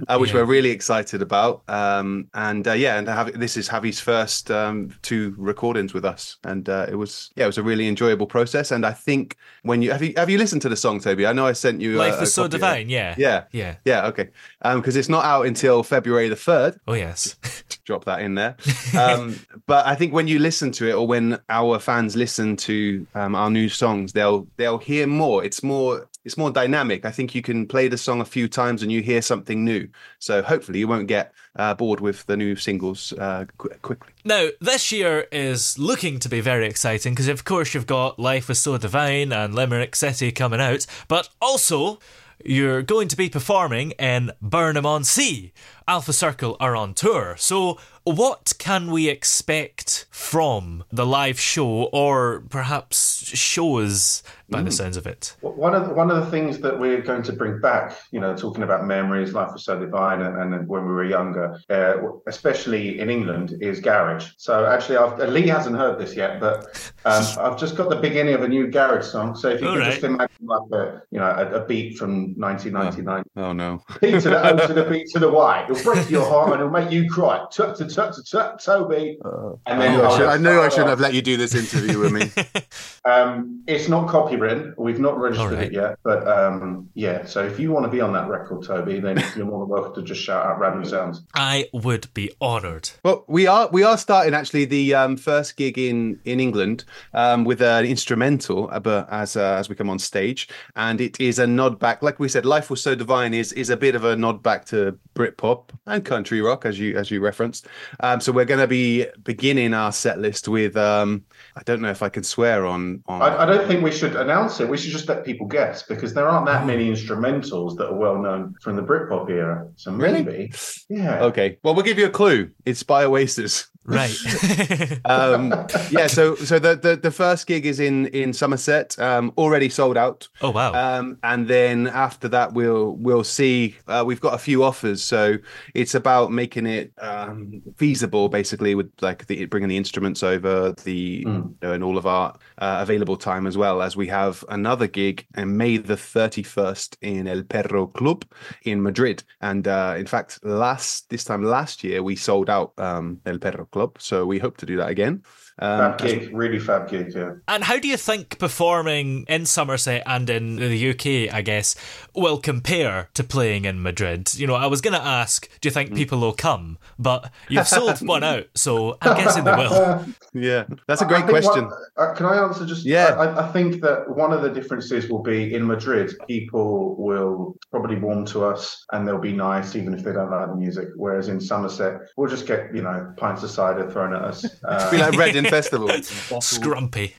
Uh, 0.09 0.19
which 0.19 0.31
Yeah. 0.31 0.37
we're 0.37 0.45
really 0.45 0.71
excited 0.71 1.21
about. 1.23 1.63
Um, 1.69 2.29
and 2.35 2.67
uh, 2.69 2.73
yeah, 2.73 2.99
and 2.99 3.09
have, 3.09 3.39
this 3.39 3.57
is 3.57 3.69
Javi's 3.69 3.99
first 3.99 4.51
um, 4.51 4.91
two 5.03 5.35
recordings 5.37 5.93
with 5.93 6.05
us, 6.05 6.37
and 6.45 6.69
uh, 6.69 6.87
it 6.89 6.95
was 6.95 7.31
yeah, 7.35 7.45
it 7.45 7.49
was 7.49 7.59
a 7.59 7.63
really 7.65 7.89
enjoyable 7.89 8.27
process. 8.27 8.71
And 8.71 8.87
I 8.87 8.93
think 8.93 9.37
when 9.63 9.83
you 9.83 9.91
have 9.91 10.03
you 10.03 10.13
have 10.17 10.31
you 10.31 10.39
listened 10.39 10.63
to 10.63 10.69
the 10.69 10.77
song, 10.77 11.01
Toby? 11.01 11.27
I 11.27 11.33
know 11.33 11.47
I 11.47 11.53
sent 11.53 11.81
you. 11.81 11.97
Life 11.97 12.21
a 12.21 12.27
So 12.27 12.43
copy 12.43 12.47
of 12.47 12.55
it. 12.55 12.59
Divine, 12.59 12.89
yeah. 12.89 13.15
Yeah, 13.19 13.45
Yeah. 13.51 13.77
yeah, 13.85 14.07
okay. 14.07 14.29
Because 14.63 14.95
it's 14.95 15.09
not 15.09 15.25
out 15.25 15.47
until 15.47 15.83
February 15.83 16.29
the 16.29 16.37
third. 16.37 16.79
Oh, 16.87 16.95
yes. 16.95 17.37
Drop 17.85 18.05
that 18.05 18.21
in 18.21 18.35
there. 18.37 18.57
Um, 18.97 19.37
but 19.67 19.87
I 19.87 19.95
think 19.97 20.13
when 20.13 20.29
you 20.29 20.39
listen 20.39 20.71
to 20.73 20.89
it, 20.89 20.93
or 20.95 21.07
when 21.07 21.39
our 21.49 21.79
fans 21.81 22.15
listen 22.17 22.57
to 22.59 23.07
um, 23.15 23.35
our 23.35 23.51
new 23.51 23.69
songs, 23.69 24.13
they'll 24.13 24.47
they'll 24.57 24.79
hear 24.79 25.07
more. 25.09 25.45
It's 25.45 25.63
more 25.63 26.09
it's 26.27 26.37
more 26.37 26.51
dynamic. 26.51 27.05
I 27.05 27.13
think 27.13 27.37
you 27.37 27.41
can 27.41 27.67
play 27.67 27.87
the 27.87 27.97
song 27.97 28.21
a 28.21 28.25
few 28.25 28.49
times 28.49 28.83
and 28.83 28.91
you 28.91 29.01
hear 29.01 29.23
something 29.23 29.65
new. 29.65 29.89
So 30.19 30.43
hopefully 30.43 30.81
you 30.81 30.89
won't 30.89 31.07
get 31.07 31.33
uh, 31.55 31.73
bored 31.75 32.01
with 32.01 32.27
the 32.27 32.37
new 32.37 32.57
singles 32.57 33.13
uh, 33.13 33.45
qu- 33.59 33.71
quickly. 33.81 34.13
Now, 34.25 34.49
this 34.61 34.91
year 34.91 35.29
is 35.31 35.79
looking 35.79 36.19
to 36.19 36.29
be 36.29 36.41
very 36.41 36.67
exciting 36.67 37.15
because, 37.15 37.29
of 37.29 37.45
course, 37.45 37.75
you've 37.75 37.87
got 37.87 38.19
Life 38.19 38.49
Was 38.49 38.59
So 38.59 38.77
Divine 38.77 39.33
and 39.33 39.55
Limerick 39.55 39.95
City 39.95 40.33
coming 40.33 40.61
out, 40.61 40.85
but 41.07 41.29
also 41.41 42.01
you're 42.45 42.83
going 42.83 43.09
to 43.09 43.17
be 43.17 43.29
performing 43.29 43.93
in 43.93 44.31
Burnham 44.41 44.87
on 44.87 45.05
Sea. 45.05 45.53
Alpha 45.89 46.13
Circle 46.13 46.57
are 46.59 46.75
on 46.75 46.95
tour. 46.95 47.37
So, 47.39 47.79
what 48.03 48.55
can 48.59 48.91
we 48.91 49.09
expect 49.09 50.07
from 50.11 50.85
the 50.93 51.07
live 51.07 51.39
show 51.39 51.85
or 51.93 52.43
perhaps 52.49 53.37
shows 53.37 54.23
by 54.49 54.63
the 54.63 54.71
sounds 54.71 54.97
of 54.97 55.07
it? 55.07 55.37
One 55.41 55.75
of 55.75 55.89
the, 55.89 55.95
one 55.95 56.11
of 56.11 56.25
the 56.25 56.31
things 56.31 56.59
that 56.59 56.79
we're 56.79 57.03
going 57.03 57.23
to 57.25 57.33
bring 57.33 57.61
back, 57.61 57.97
you 58.13 58.21
know, 58.21 58.37
talking 58.37 58.63
about 58.63 58.87
memories, 58.87 59.33
life 59.33 59.53
was 59.53 59.65
so 59.65 59.79
divine, 59.79 60.23
and, 60.23 60.37
and 60.55 60.69
when 60.69 60.87
we 60.87 60.93
were 60.93 61.05
younger, 61.05 61.61
uh, 61.71 61.95
especially 62.27 63.01
in 63.01 63.11
England, 63.11 63.55
is 63.61 63.81
garage. 63.81 64.31
So 64.37 64.67
actually, 64.67 64.99
I've, 64.99 65.19
Lee 65.29 65.49
hasn't 65.49 65.77
heard 65.77 65.99
this 65.99 66.15
yet, 66.15 66.41
but 66.41 66.93
um, 67.05 67.25
I've 67.39 67.59
just 67.59 67.77
got 67.77 67.91
the 67.91 67.97
beginning 67.97 68.35
of 68.35 68.43
a 68.43 68.49
new 68.49 68.69
garage 68.69 69.07
song. 69.07 69.37
So 69.37 69.51
if 69.51 69.61
you 69.61 69.69
All 69.69 69.75
can 69.75 69.83
right. 69.83 69.91
just 69.91 70.05
imagine 70.05 70.26
like 70.41 70.61
a, 70.73 71.03
you 71.11 71.19
know, 71.19 71.27
a, 71.27 71.63
a 71.63 71.67
beat 71.67 71.99
from 71.99 72.35
1999. 72.39 73.25
Oh 73.37 73.53
no! 73.53 73.83
P 74.01 74.13
to 74.13 74.21
the 74.21 74.61
O 74.63 74.67
to 74.67 74.73
the 74.73 74.85
B 74.85 75.05
to 75.13 75.19
the 75.19 75.31
Y. 75.31 75.67
It'll 75.69 75.83
break 75.83 76.11
your 76.11 76.25
heart 76.29 76.53
and 76.53 76.61
it'll 76.61 76.71
make 76.71 76.91
you 76.91 77.09
cry. 77.09 77.45
Tut, 77.53 77.77
tut, 77.77 77.91
tut, 77.91 78.15
tut, 78.15 78.27
tut, 78.27 78.63
Toby. 78.63 79.19
and 79.25 79.59
I 79.67 79.79
then 79.79 79.93
knew 79.93 80.03
I, 80.03 80.05
I'll 80.07 80.17
should, 80.17 80.27
I 80.27 80.37
knew 80.37 80.51
I 80.51 80.55
start 80.55 80.73
shouldn't 80.73 80.91
have 80.91 81.01
let 81.01 81.15
you 81.15 81.23
do 81.23 81.37
this 81.37 81.55
interview 81.55 81.99
with 81.99 82.13
me. 82.13 82.31
Um, 83.07 83.63
it's 83.69 83.89
not 83.89 84.09
copywritten. 84.09 84.75
We've 84.77 84.99
not 84.99 85.17
registered 85.17 85.53
All 85.53 85.57
right. 85.57 85.69
it 85.69 85.73
yet, 85.73 85.97
but 86.03 86.27
um, 86.27 86.91
yeah. 86.95 87.25
So 87.25 87.47
if 87.47 87.61
you 87.61 87.71
want 87.71 87.85
to 87.85 87.91
be 87.91 88.01
on 88.01 88.13
that 88.15 88.29
record, 88.29 88.65
Toby, 88.65 88.99
then 88.99 89.23
you're 89.37 89.47
more 89.47 89.61
than 89.61 89.69
welcome 89.69 89.95
to 89.95 90.03
just 90.03 90.21
shout 90.21 90.45
out 90.45 90.59
random 90.59 90.85
sounds. 90.85 91.23
I 91.33 91.69
would 91.73 92.13
be 92.15 92.33
honoured. 92.43 92.91
Well, 93.05 93.25
we 93.29 93.47
are 93.47 93.69
we 93.73 93.85
are 93.85 93.97
starting 93.97 94.35
actually 94.35 94.65
the 94.65 94.95
um, 94.95 95.17
first 95.17 95.57
gig 95.57 95.79
in 95.79 96.19
in 96.25 96.41
England 96.41 96.85
um, 97.15 97.45
with 97.45 97.63
an 97.63 97.87
instrumental, 97.87 98.69
uh, 98.73 98.81
but 98.81 99.09
as 99.09 99.37
uh, 99.37 99.55
as 99.57 99.69
we 99.69 99.77
come 99.77 99.89
on 99.89 100.01
stage. 100.01 100.36
And 100.75 101.01
it 101.01 101.21
is 101.21 101.39
a 101.39 101.47
nod 101.47 101.79
back. 101.79 102.03
Like 102.03 102.19
we 102.19 102.29
said, 102.29 102.45
"Life 102.45 102.71
Was 102.71 102.83
So 102.83 102.95
Divine" 102.95 103.35
is 103.35 103.53
is 103.53 103.71
a 103.71 103.77
bit 103.77 103.95
of 103.95 104.05
a 104.05 104.17
nod 104.17 104.43
back 104.43 104.65
to 104.67 104.99
Britpop 105.15 105.71
and 105.87 106.05
country 106.05 106.41
rock, 106.41 106.67
as 106.67 106.79
you 106.79 106.97
as 106.97 107.11
you 107.11 107.21
referenced. 107.21 107.67
Um, 108.01 108.21
so 108.21 108.33
we're 108.33 108.45
going 108.45 108.61
to 108.61 108.67
be 108.67 109.07
beginning 109.23 109.75
our 109.75 109.93
set 109.93 110.19
list 110.19 110.49
with 110.49 110.77
um, 110.77 111.25
I 111.57 111.63
don't 111.65 111.81
know 111.81 111.91
if 111.91 112.03
I 112.03 112.09
can 112.09 112.23
swear 112.23 112.67
on. 112.67 113.03
on... 113.07 113.23
I, 113.23 113.43
I, 113.43 113.47
don't 113.47 113.67
think 113.67 113.83
we 113.83 113.93
should 113.93 114.17
announce 114.17 114.61
it. 114.61 114.69
We 114.69 114.77
should 114.77 114.93
just 114.93 115.09
let 115.09 115.25
people 115.25 115.47
guess 115.47 115.83
because 115.83 116.13
there 116.13 116.29
aren't 116.29 116.47
that 116.47 116.67
many 116.67 116.91
instrumentals 116.91 117.77
that 117.79 117.89
are 117.89 117.95
well 117.95 118.19
known 118.19 118.55
from 118.61 118.77
the 118.77 118.83
Britpop 118.83 119.31
era. 119.31 119.69
So 119.77 119.91
maybe, 119.91 120.31
really? 120.31 120.53
yeah. 120.89 121.23
Okay. 121.25 121.59
Well, 121.63 121.75
we'll 121.75 121.85
give 121.85 121.99
you 121.99 122.07
a 122.07 122.11
clue. 122.11 122.51
It's 122.65 122.83
by 122.83 123.05
Oasis. 123.05 123.69
Right. 123.87 125.01
um, 125.05 125.51
yeah. 125.91 126.09
So 126.09 126.35
so 126.35 126.59
the, 126.59 126.75
the 126.77 126.97
the 126.97 127.11
first 127.11 127.47
gig 127.47 127.67
is 127.67 127.79
in 127.79 128.07
in 128.07 128.33
Somerset, 128.33 128.99
um, 128.99 129.33
already 129.39 129.69
sold 129.69 129.97
out. 129.97 130.29
Oh 130.41 130.51
wow. 130.51 130.73
Um, 130.73 131.19
and 131.23 131.47
then 131.47 131.87
after 131.87 132.29
that, 132.29 132.53
we'll 132.53 132.93
we'll 132.97 133.25
see. 133.25 133.77
Uh, 133.87 134.03
we've 134.07 134.21
got 134.21 134.35
a 134.35 134.39
few 134.39 134.65
offers, 134.65 135.03
so 135.03 135.37
it's 135.75 135.95
about 135.95 136.33
making 136.33 136.67
it 136.67 136.93
um, 136.99 137.63
feasible, 137.77 138.29
basically, 138.29 138.75
with 138.75 138.91
like 139.01 139.27
the 139.27 139.45
bringing 139.47 139.69
the 139.69 139.77
instruments 139.77 140.23
over, 140.23 140.75
the 140.85 141.25
mm. 141.25 141.27
you 141.27 141.57
know, 141.63 141.73
and 141.73 141.85
all 141.85 141.97
of 141.97 142.07
our 142.07 142.37
uh, 142.59 142.79
available 142.81 143.17
time 143.17 143.47
as 143.47 143.57
well 143.57 143.83
as 143.83 143.97
we 143.97 144.09
have 144.09 144.45
another 144.49 144.89
gig 144.89 145.25
on 145.37 145.57
May 145.57 145.77
the 145.77 145.97
thirty 145.97 146.43
first 146.43 146.99
in 147.03 147.29
El 147.29 147.45
Perro 147.45 147.87
Club 147.87 148.25
in 148.65 148.83
Madrid. 148.83 149.23
And 149.41 149.69
uh, 149.69 149.95
in 149.97 150.07
fact, 150.07 150.41
last 150.45 151.09
this 151.11 151.23
time 151.23 151.45
last 151.45 151.85
year 151.85 152.03
we 152.03 152.17
sold 152.17 152.51
out 152.51 152.73
um, 152.79 153.21
El 153.27 153.39
Perro 153.39 153.67
club. 153.67 153.76
So 153.99 154.27
we 154.27 154.39
hope 154.39 154.57
to 154.59 154.67
do 154.67 154.77
that 154.77 154.89
again. 154.89 155.23
Um, 155.59 155.79
fab 155.79 155.99
gig, 155.99 156.31
really 156.35 156.59
fab 156.59 156.89
gig, 156.91 157.15
yeah. 157.15 157.33
And 157.49 157.65
how 157.65 157.79
do 157.79 157.89
you 157.89 157.97
think 157.97 158.39
performing 158.39 159.25
in 159.27 159.47
Somerset 159.47 160.03
and 160.05 160.29
in 160.29 160.57
the 160.57 160.91
UK, 160.91 161.35
I 161.35 161.41
guess, 161.41 161.75
will 162.15 162.39
compare 162.39 163.09
to 163.15 163.25
playing 163.25 163.65
in 163.65 163.83
Madrid? 163.83 164.35
You 164.35 164.47
know, 164.47 164.55
I 164.55 164.67
was 164.67 164.83
going 164.83 164.93
to 164.93 165.03
ask, 165.03 165.49
do 165.61 165.69
you 165.69 165.73
think 165.73 165.91
mm. 165.91 165.97
people 165.97 166.19
will 166.21 166.35
come? 166.35 166.77
But 166.99 167.31
you've 167.49 167.69
sold 167.69 168.07
one 168.07 168.23
out, 168.25 168.47
so 168.55 168.99
I'm 169.01 169.17
guessing 169.17 169.45
they 169.45 169.53
will. 169.53 170.05
Yeah, 170.39 170.65
that's 170.87 171.01
a 171.01 171.07
great 171.07 171.25
question. 171.25 171.71
uh, 171.97 172.13
can 172.13 172.27
I 172.27 172.37
answer 172.37 172.67
just? 172.67 172.85
Yeah, 172.85 173.15
I, 173.19 173.49
I, 173.49 173.53
think 173.53 173.81
that 173.81 174.15
one 174.15 174.35
of 174.35 174.43
the 174.43 174.51
differences 174.51 175.09
will 175.09 175.23
be 175.23 175.55
in 175.55 175.67
Madrid, 175.67 176.13
people 176.27 176.95
will 176.97 177.57
probably 177.71 177.97
warm 177.97 178.27
to 178.27 178.45
us 178.45 178.85
and 178.93 179.09
they'll 179.09 179.19
be 179.19 179.33
nice, 179.33 179.75
even 179.75 179.95
if 179.95 180.05
they 180.05 180.13
don't 180.13 180.31
like 180.31 180.49
the 180.49 180.55
music. 180.55 180.89
Whereas 180.95 181.29
in 181.29 181.41
Somerset, 181.41 182.03
we'll 182.17 182.29
just 182.29 182.47
get 182.47 182.75
you 182.75 182.83
know 182.83 183.15
pints 183.17 183.43
of 183.45 183.51
cider 183.51 183.91
thrown 183.91 184.15
at 184.15 184.23
us. 184.23 184.45
Uh, 184.63 184.91
be 184.97 184.99
like 184.99 185.17
Reading 185.17 185.46
Festival. 185.51 185.89
Scrumpy. 185.89 187.13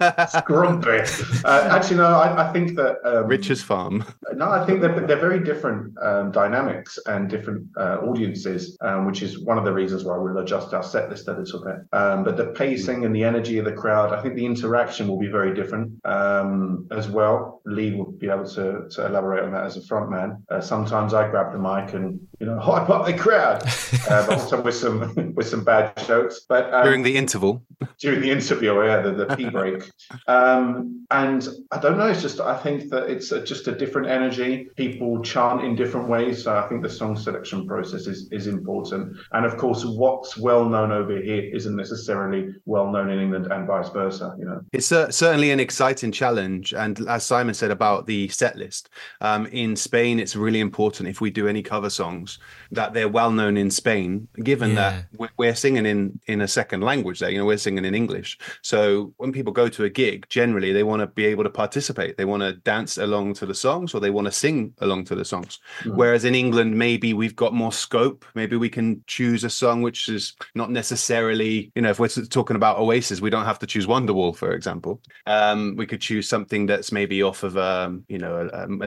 Scrumpy. 0.00 1.44
Uh, 1.44 1.68
actually, 1.70 1.96
no. 1.96 2.06
I, 2.06 2.48
I 2.48 2.52
think 2.52 2.76
that 2.76 2.98
um, 3.04 3.26
Rich's 3.26 3.62
Farm. 3.62 4.04
No, 4.34 4.50
I 4.50 4.64
think 4.66 4.80
that 4.80 5.06
they're 5.06 5.16
very 5.16 5.42
different 5.42 5.96
um, 6.02 6.30
dynamics 6.30 6.98
and 7.06 7.28
different 7.28 7.66
uh, 7.76 7.98
audiences, 8.02 8.76
um, 8.80 9.06
which 9.06 9.22
is 9.22 9.38
one 9.38 9.58
of 9.58 9.64
the 9.64 9.72
reasons 9.72 10.04
why 10.04 10.16
we'll 10.16 10.38
adjust 10.38 10.74
our 10.74 10.82
set 10.82 11.10
list 11.10 11.28
a 11.28 11.32
little 11.32 11.64
bit. 11.64 11.76
Um, 11.92 12.24
but 12.24 12.36
the 12.36 12.46
pacing 12.46 13.04
and 13.04 13.14
the 13.14 13.24
energy 13.24 13.58
of 13.58 13.64
the 13.64 13.72
crowd, 13.72 14.12
I 14.12 14.22
think 14.22 14.34
the 14.34 14.46
interaction 14.46 15.08
will 15.08 15.18
be 15.18 15.28
very 15.28 15.54
different 15.54 15.92
um, 16.04 16.86
as 16.90 17.08
well. 17.08 17.60
Lee 17.64 17.94
will 17.94 18.12
be 18.12 18.28
able 18.28 18.48
to, 18.48 18.88
to 18.90 19.06
elaborate 19.06 19.44
on 19.44 19.52
that 19.52 19.64
as 19.64 19.76
a 19.76 19.80
frontman. 19.80 20.42
Uh, 20.50 20.60
sometimes 20.60 21.14
I 21.14 21.28
grab 21.28 21.52
the 21.52 21.58
mic 21.58 21.94
and 21.94 22.20
you 22.40 22.46
know 22.46 22.58
hype 22.58 22.88
up 22.88 23.06
the 23.06 23.16
crowd, 23.16 23.62
uh, 24.08 24.26
but 24.26 24.38
also 24.38 24.60
with 24.60 24.74
some 24.74 25.27
with 25.38 25.48
some 25.48 25.62
bad 25.62 25.96
jokes. 26.04 26.40
But 26.48 26.74
um, 26.74 26.82
during 26.82 27.04
the 27.04 27.16
interval, 27.16 27.62
during 27.98 28.20
the 28.20 28.30
interview, 28.30 28.74
yeah, 28.84 29.00
the, 29.00 29.12
the 29.12 29.36
pee 29.36 29.48
break. 29.48 29.88
Um, 30.26 31.06
and 31.12 31.48
I 31.70 31.78
don't 31.78 31.96
know. 31.96 32.08
It's 32.08 32.20
just 32.20 32.40
I 32.40 32.56
think 32.58 32.90
that 32.90 33.08
it's 33.08 33.30
a, 33.30 33.42
just 33.42 33.68
a 33.68 33.72
different 33.72 34.08
energy. 34.08 34.68
People 34.76 35.22
chant 35.22 35.62
in 35.62 35.76
different 35.76 36.08
ways, 36.08 36.42
so 36.42 36.58
I 36.58 36.68
think 36.68 36.82
the 36.82 36.90
song 36.90 37.16
selection 37.16 37.66
process 37.68 38.08
is 38.08 38.28
is 38.32 38.48
important. 38.48 39.16
And 39.32 39.46
of 39.46 39.56
course, 39.56 39.84
what's 39.84 40.36
well 40.36 40.68
known 40.68 40.90
over 40.90 41.16
here 41.16 41.44
isn't 41.54 41.76
necessarily 41.76 42.52
well 42.66 42.90
known 42.90 43.08
in 43.08 43.20
England, 43.20 43.46
and 43.46 43.64
vice 43.64 43.90
versa. 43.90 44.34
You 44.40 44.44
know, 44.44 44.60
it's 44.72 44.90
uh, 44.90 45.08
certainly 45.12 45.52
an 45.52 45.60
exciting 45.60 46.10
challenge. 46.10 46.74
And 46.74 47.08
as 47.08 47.24
Simon 47.24 47.54
said 47.54 47.70
about 47.70 48.06
the 48.06 48.28
set 48.28 48.56
list, 48.56 48.90
um, 49.20 49.46
in 49.46 49.76
Spain, 49.76 50.18
it's 50.18 50.34
really 50.34 50.60
important 50.60 51.08
if 51.08 51.20
we 51.20 51.30
do 51.30 51.46
any 51.46 51.62
cover 51.62 51.90
songs 51.90 52.40
that 52.72 52.92
they're 52.92 53.08
well 53.08 53.30
known 53.30 53.56
in 53.56 53.70
Spain, 53.70 54.26
given 54.42 54.70
yeah. 54.70 54.74
that 54.74 55.27
we're 55.36 55.54
singing 55.54 55.86
in 55.86 56.18
in 56.26 56.40
a 56.40 56.48
second 56.48 56.82
language. 56.82 57.20
There, 57.20 57.30
you 57.30 57.38
know, 57.38 57.44
we're 57.44 57.58
singing 57.58 57.84
in 57.84 57.94
English. 57.94 58.38
So 58.62 59.12
when 59.16 59.32
people 59.32 59.52
go 59.52 59.68
to 59.68 59.84
a 59.84 59.90
gig, 59.90 60.26
generally 60.28 60.72
they 60.72 60.82
want 60.82 61.00
to 61.00 61.06
be 61.06 61.26
able 61.26 61.44
to 61.44 61.50
participate. 61.50 62.16
They 62.16 62.24
want 62.24 62.42
to 62.42 62.52
dance 62.54 62.98
along 62.98 63.34
to 63.34 63.46
the 63.46 63.54
songs, 63.54 63.94
or 63.94 64.00
they 64.00 64.10
want 64.10 64.26
to 64.26 64.32
sing 64.32 64.74
along 64.78 65.04
to 65.06 65.14
the 65.14 65.24
songs. 65.24 65.58
Mm. 65.82 65.96
Whereas 65.96 66.24
in 66.24 66.34
England, 66.34 66.76
maybe 66.76 67.12
we've 67.14 67.36
got 67.36 67.54
more 67.54 67.72
scope. 67.72 68.24
Maybe 68.34 68.56
we 68.56 68.68
can 68.68 69.02
choose 69.06 69.44
a 69.44 69.50
song 69.50 69.82
which 69.82 70.08
is 70.08 70.34
not 70.54 70.70
necessarily, 70.70 71.72
you 71.74 71.82
know, 71.82 71.90
if 71.90 71.98
we're 71.98 72.08
talking 72.08 72.56
about 72.56 72.78
Oasis, 72.78 73.20
we 73.20 73.30
don't 73.30 73.44
have 73.44 73.58
to 73.60 73.66
choose 73.66 73.86
Wonderwall, 73.86 74.36
for 74.36 74.52
example. 74.52 75.00
Um, 75.26 75.74
we 75.76 75.86
could 75.86 76.00
choose 76.00 76.28
something 76.28 76.66
that's 76.66 76.92
maybe 76.92 77.22
off 77.22 77.42
of, 77.42 77.56
um, 77.56 78.04
you 78.08 78.18
know, 78.18 78.48
a, 78.52 78.64
a 78.64 78.86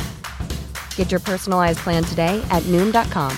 Get 1.01 1.09
your 1.09 1.19
personalized 1.19 1.79
plan 1.79 2.03
today 2.03 2.45
at 2.51 2.61
Noom.com. 2.73 3.35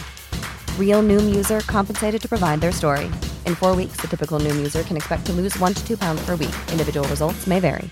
Real 0.77 1.01
Noom 1.01 1.33
user 1.33 1.61
compensated 1.61 2.21
to 2.21 2.27
provide 2.27 2.59
their 2.59 2.73
story. 2.73 3.05
In 3.45 3.55
four 3.55 3.73
weeks, 3.73 3.95
the 4.01 4.07
typical 4.09 4.37
Noom 4.37 4.57
user 4.57 4.83
can 4.83 4.97
expect 4.97 5.25
to 5.27 5.31
lose 5.31 5.57
one 5.57 5.73
to 5.73 5.87
two 5.87 5.95
pounds 5.95 6.25
per 6.25 6.35
week. 6.35 6.53
Individual 6.71 7.07
results 7.07 7.47
may 7.47 7.61
vary. 7.61 7.89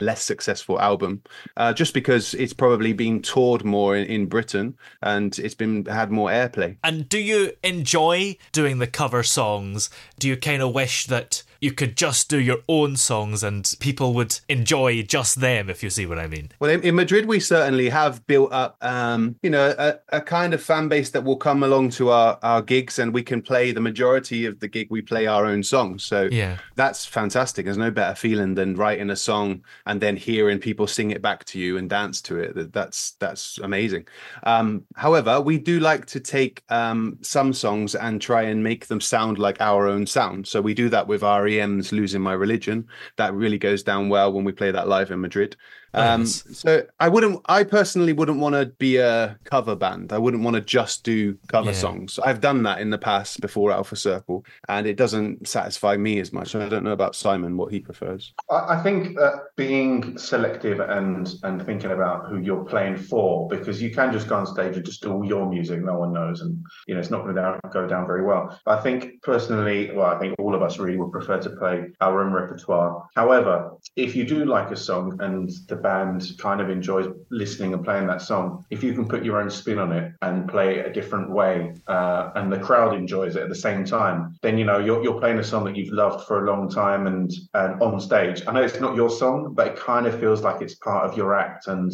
less 0.00 0.22
successful 0.22 0.80
album, 0.80 1.22
uh, 1.56 1.72
just 1.72 1.94
because 1.94 2.34
it's 2.34 2.52
probably 2.52 2.92
been 2.92 3.22
toured 3.22 3.64
more 3.64 3.96
in, 3.96 4.04
in 4.06 4.26
Britain 4.26 4.76
and 5.02 5.38
it's 5.38 5.54
been 5.54 5.84
had 5.86 6.10
more 6.10 6.30
airplay. 6.30 6.76
And 6.82 7.08
do 7.08 7.18
you 7.18 7.52
enjoy 7.62 8.36
doing 8.52 8.78
the 8.78 8.86
cover 8.86 9.22
songs? 9.22 9.90
Do 10.18 10.28
you 10.28 10.36
kind 10.36 10.62
of 10.62 10.74
wish 10.74 11.06
that 11.06 11.42
you 11.64 11.72
could 11.72 11.96
just 11.96 12.28
do 12.28 12.38
your 12.38 12.58
own 12.68 12.96
songs 12.96 13.42
and 13.42 13.74
people 13.80 14.12
would 14.14 14.38
enjoy 14.48 15.02
just 15.02 15.40
them, 15.40 15.70
if 15.70 15.82
you 15.82 15.90
see 15.90 16.06
what 16.06 16.18
I 16.18 16.26
mean? 16.26 16.50
Well, 16.60 16.70
in, 16.70 16.82
in 16.82 16.94
Madrid, 16.94 17.24
we 17.26 17.40
certainly 17.40 17.88
have 17.88 18.14
built 18.26 18.52
up, 18.52 18.76
um, 18.82 19.36
you 19.42 19.50
know, 19.50 19.74
a, 19.78 19.98
a 20.10 20.20
kind 20.20 20.52
of 20.54 20.62
fan 20.62 20.88
base 20.88 21.10
that 21.10 21.24
will 21.24 21.36
come 21.48 21.62
along 21.62 21.90
to 21.98 22.10
our, 22.10 22.38
our 22.42 22.60
gigs 22.62 22.98
and 22.98 23.14
we 23.14 23.22
can 23.22 23.40
play 23.40 23.72
the 23.72 23.80
majority 23.80 24.44
of 24.46 24.60
the 24.60 24.68
gig, 24.68 24.88
we 24.90 25.00
play 25.02 25.26
our 25.26 25.46
own 25.46 25.62
songs. 25.62 26.04
So 26.04 26.28
Yeah. 26.30 26.58
that's 26.76 27.06
fantastic. 27.06 27.64
There's 27.64 27.78
no 27.78 27.90
better 27.90 28.14
feeling 28.14 28.54
than 28.54 28.76
writing 28.76 29.10
a 29.10 29.16
song 29.16 29.62
and 29.86 30.00
then 30.00 30.16
hearing 30.16 30.58
people 30.58 30.86
sing 30.86 31.10
it 31.12 31.22
back 31.22 31.44
to 31.46 31.58
you 31.58 31.78
and 31.78 31.88
dance 31.88 32.20
to 32.22 32.38
it. 32.38 32.54
That- 32.54 32.72
That's 32.74 33.12
that's 33.20 33.58
amazing. 33.62 34.04
Um, 34.42 34.84
however, 34.96 35.40
we 35.40 35.58
do 35.58 35.80
like 35.80 36.04
to 36.06 36.20
take 36.20 36.62
um, 36.68 37.18
some 37.22 37.52
songs 37.52 37.94
and 37.94 38.20
try 38.20 38.42
and 38.42 38.62
make 38.62 38.86
them 38.88 39.00
sound 39.00 39.38
like 39.38 39.60
our 39.60 39.86
own 39.88 40.06
sound. 40.06 40.46
So 40.46 40.60
we 40.60 40.74
do 40.74 40.88
that 40.90 41.06
with 41.06 41.22
REM's 41.58 41.92
"Losing 41.92 42.22
My 42.22 42.32
Religion." 42.32 42.86
That 43.16 43.34
really 43.34 43.58
goes 43.58 43.82
down 43.82 44.08
well 44.08 44.32
when 44.32 44.44
we 44.44 44.52
play 44.52 44.70
that 44.70 44.88
live 44.88 45.10
in 45.10 45.20
Madrid. 45.20 45.56
Um, 45.94 46.20
Nice. 46.20 46.44
so 46.52 46.82
I 47.00 47.08
wouldn't, 47.08 47.40
I 47.46 47.62
personally 47.64 48.12
wouldn't 48.12 48.40
want 48.40 48.54
to 48.54 48.66
be 48.78 48.96
a 48.96 49.38
cover 49.44 49.76
band. 49.76 50.12
I 50.12 50.18
wouldn't 50.18 50.42
want 50.42 50.54
to 50.56 50.60
just 50.60 51.04
do 51.04 51.36
cover 51.48 51.70
Yeah. 51.70 51.76
songs. 51.76 52.18
I've 52.24 52.40
done 52.40 52.62
that 52.64 52.80
in 52.80 52.90
the 52.90 52.98
past 52.98 53.40
before 53.40 53.70
Alpha 53.70 53.96
Circle, 53.96 54.44
and 54.68 54.86
it 54.86 54.96
doesn't 54.96 55.46
satisfy 55.46 55.96
me 55.96 56.18
as 56.20 56.32
much. 56.32 56.54
I 56.54 56.68
don't 56.68 56.84
know 56.84 56.92
about 56.92 57.14
Simon 57.14 57.56
what 57.56 57.70
he 57.72 57.80
prefers. 57.80 58.34
I 58.50 58.74
I 58.74 58.82
think 58.82 59.16
that 59.16 59.34
being 59.56 60.18
selective 60.18 60.80
and 60.80 61.32
and 61.44 61.64
thinking 61.64 61.92
about 61.92 62.26
who 62.28 62.38
you're 62.38 62.64
playing 62.64 62.96
for, 62.96 63.48
because 63.48 63.80
you 63.80 63.90
can 63.90 64.12
just 64.12 64.28
go 64.28 64.36
on 64.36 64.46
stage 64.46 64.76
and 64.76 64.84
just 64.84 65.02
do 65.02 65.12
all 65.12 65.24
your 65.24 65.48
music, 65.48 65.82
no 65.82 65.98
one 65.98 66.12
knows, 66.12 66.40
and 66.40 66.52
you 66.86 66.94
know 66.94 67.00
it's 67.00 67.10
not 67.10 67.22
going 67.22 67.36
to 67.36 67.60
go 67.72 67.86
down 67.86 68.06
very 68.06 68.24
well. 68.24 68.58
I 68.66 68.76
think 68.80 69.22
personally, 69.22 69.90
well, 69.94 70.06
I 70.14 70.18
think 70.18 70.34
all 70.38 70.54
of 70.54 70.62
us 70.62 70.78
really 70.78 70.96
would 70.98 71.12
prefer 71.12 71.38
to 71.40 71.50
play 71.50 71.76
our 72.00 72.22
own 72.22 72.32
repertoire. 72.32 73.04
However, 73.14 73.70
if 73.96 74.16
you 74.16 74.24
do 74.24 74.44
like 74.44 74.70
a 74.70 74.76
song 74.76 75.16
and 75.20 75.50
the 75.68 75.76
band 75.84 76.32
kind 76.38 76.60
of 76.60 76.70
enjoys 76.70 77.06
listening 77.30 77.74
and 77.74 77.84
playing 77.84 78.08
that 78.08 78.22
song, 78.22 78.64
if 78.70 78.82
you 78.82 78.94
can 78.94 79.06
put 79.06 79.22
your 79.24 79.40
own 79.40 79.50
spin 79.50 79.78
on 79.78 79.92
it 79.92 80.12
and 80.22 80.48
play 80.48 80.78
it 80.78 80.86
a 80.86 80.92
different 80.92 81.30
way, 81.30 81.74
uh, 81.86 82.30
and 82.34 82.52
the 82.52 82.58
crowd 82.58 82.94
enjoys 82.94 83.36
it 83.36 83.42
at 83.42 83.50
the 83.50 83.62
same 83.66 83.84
time, 83.84 84.36
then 84.42 84.58
you 84.58 84.64
know 84.64 84.78
you're 84.78 85.02
you're 85.04 85.20
playing 85.20 85.38
a 85.38 85.44
song 85.44 85.64
that 85.66 85.76
you've 85.76 85.92
loved 85.92 86.26
for 86.26 86.42
a 86.42 86.50
long 86.50 86.68
time 86.68 87.06
and 87.06 87.30
and 87.52 87.80
on 87.82 88.00
stage. 88.00 88.42
I 88.48 88.52
know 88.52 88.62
it's 88.62 88.80
not 88.80 88.96
your 88.96 89.10
song, 89.10 89.52
but 89.54 89.68
it 89.68 89.76
kind 89.76 90.06
of 90.06 90.18
feels 90.18 90.42
like 90.42 90.62
it's 90.62 90.74
part 90.74 91.04
of 91.08 91.16
your 91.16 91.34
act 91.34 91.68
and 91.68 91.92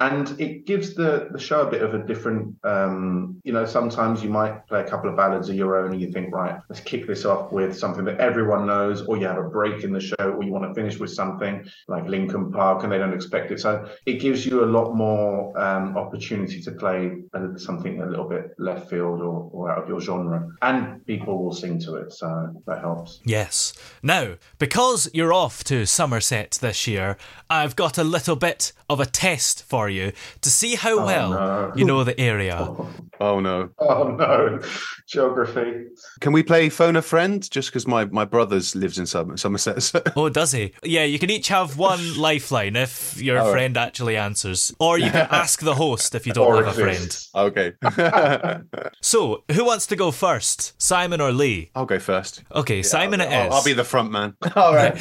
and 0.00 0.40
it 0.40 0.66
gives 0.66 0.94
the 0.94 1.28
the 1.32 1.38
show 1.38 1.60
a 1.66 1.70
bit 1.70 1.82
of 1.82 1.94
a 1.94 2.02
different 2.10 2.56
um 2.64 3.40
you 3.44 3.52
know 3.52 3.64
sometimes 3.64 4.22
you 4.22 4.30
might 4.30 4.66
play 4.66 4.80
a 4.80 4.88
couple 4.92 5.08
of 5.08 5.16
ballads 5.16 5.48
of 5.48 5.54
your 5.54 5.76
own 5.76 5.92
and 5.92 6.00
you 6.00 6.10
think 6.10 6.34
right 6.34 6.56
let's 6.68 6.80
kick 6.80 7.06
this 7.06 7.24
off 7.24 7.52
with 7.52 7.76
something 7.78 8.04
that 8.04 8.18
everyone 8.18 8.66
knows 8.66 9.02
or 9.06 9.16
you 9.16 9.26
have 9.26 9.38
a 9.38 9.48
break 9.58 9.84
in 9.84 9.92
the 9.92 10.00
show 10.00 10.26
or 10.36 10.42
you 10.42 10.52
want 10.52 10.66
to 10.66 10.74
finish 10.74 10.98
with 10.98 11.10
something 11.10 11.64
like 11.88 12.04
Linkin 12.06 12.50
Park 12.50 12.82
and 12.82 12.92
they 12.92 12.98
don't 12.98 13.14
expect 13.14 13.31
it 13.34 13.60
so 13.60 13.86
it 14.06 14.20
gives 14.20 14.44
you 14.46 14.64
a 14.64 14.66
lot 14.66 14.94
more 14.94 15.58
um 15.58 15.96
opportunity 15.96 16.60
to 16.62 16.70
play 16.72 17.10
a- 17.34 17.58
something 17.58 18.00
a 18.02 18.06
little 18.06 18.28
bit 18.28 18.52
left 18.58 18.88
field 18.90 19.20
or, 19.20 19.48
or 19.52 19.70
out 19.72 19.82
of 19.82 19.88
your 19.88 20.00
genre 20.00 20.48
and 20.62 21.04
people 21.06 21.42
will 21.42 21.52
sing 21.54 21.78
to 21.78 21.96
it 21.96 22.12
so 22.12 22.28
that 22.66 22.80
helps 22.80 23.20
Yes. 23.24 23.72
Now, 24.02 24.34
because 24.58 25.08
you're 25.12 25.32
off 25.32 25.64
to 25.64 25.86
Somerset 25.86 26.58
this 26.60 26.86
year, 26.86 27.16
I've 27.50 27.76
got 27.76 27.98
a 27.98 28.04
little 28.04 28.36
bit 28.36 28.72
of 28.88 29.00
a 29.00 29.06
test 29.06 29.62
for 29.64 29.88
you 29.88 30.12
to 30.40 30.50
see 30.50 30.74
how 30.74 31.00
Oh, 31.00 31.06
well 31.06 31.30
no. 31.30 31.72
you 31.74 31.84
know 31.84 32.04
the 32.04 32.18
area. 32.20 32.68
Oh 33.20 33.38
no! 33.38 33.68
oh 33.78 34.08
no 34.08 34.58
geography 35.06 35.84
Can 36.20 36.32
we 36.32 36.42
play 36.42 36.68
phone 36.68 36.96
a 36.96 37.02
friend? 37.02 37.48
Just 37.50 37.68
because 37.70 37.86
my 37.86 38.04
my 38.06 38.24
brother's 38.24 38.74
lives 38.74 38.98
in 38.98 39.06
Somerset. 39.06 39.82
so- 39.82 40.02
Oh, 40.16 40.28
does 40.28 40.52
he? 40.52 40.72
Yeah, 40.82 41.04
you 41.04 41.18
can 41.18 41.30
each 41.30 41.48
have 41.48 41.78
one 41.78 42.18
lifeline 42.18 42.76
if 42.76 43.11
your 43.20 43.38
All 43.38 43.46
right. 43.46 43.52
friend 43.52 43.76
actually 43.76 44.16
answers. 44.16 44.72
Or 44.78 44.98
you 44.98 45.10
can 45.10 45.26
ask 45.30 45.60
the 45.60 45.74
host 45.74 46.14
if 46.14 46.26
you 46.26 46.32
don't 46.32 46.64
have 46.64 46.78
a 46.78 46.80
friend. 46.80 47.26
okay, 47.34 47.72
So, 49.00 49.42
who 49.52 49.64
wants 49.64 49.86
to 49.88 49.96
go 49.96 50.10
first? 50.10 50.80
Simon 50.80 51.20
or 51.20 51.32
Lee? 51.32 51.70
I'll 51.74 51.86
go 51.86 51.98
first. 51.98 52.42
Okay, 52.54 52.82
Simon 52.82 53.20
it 53.20 53.28
I'll, 53.28 53.48
is. 53.48 53.54
I'll 53.54 53.64
be 53.64 53.72
the 53.72 53.84
front 53.84 54.10
man. 54.12 54.34
All 54.56 54.74
right. 54.74 54.94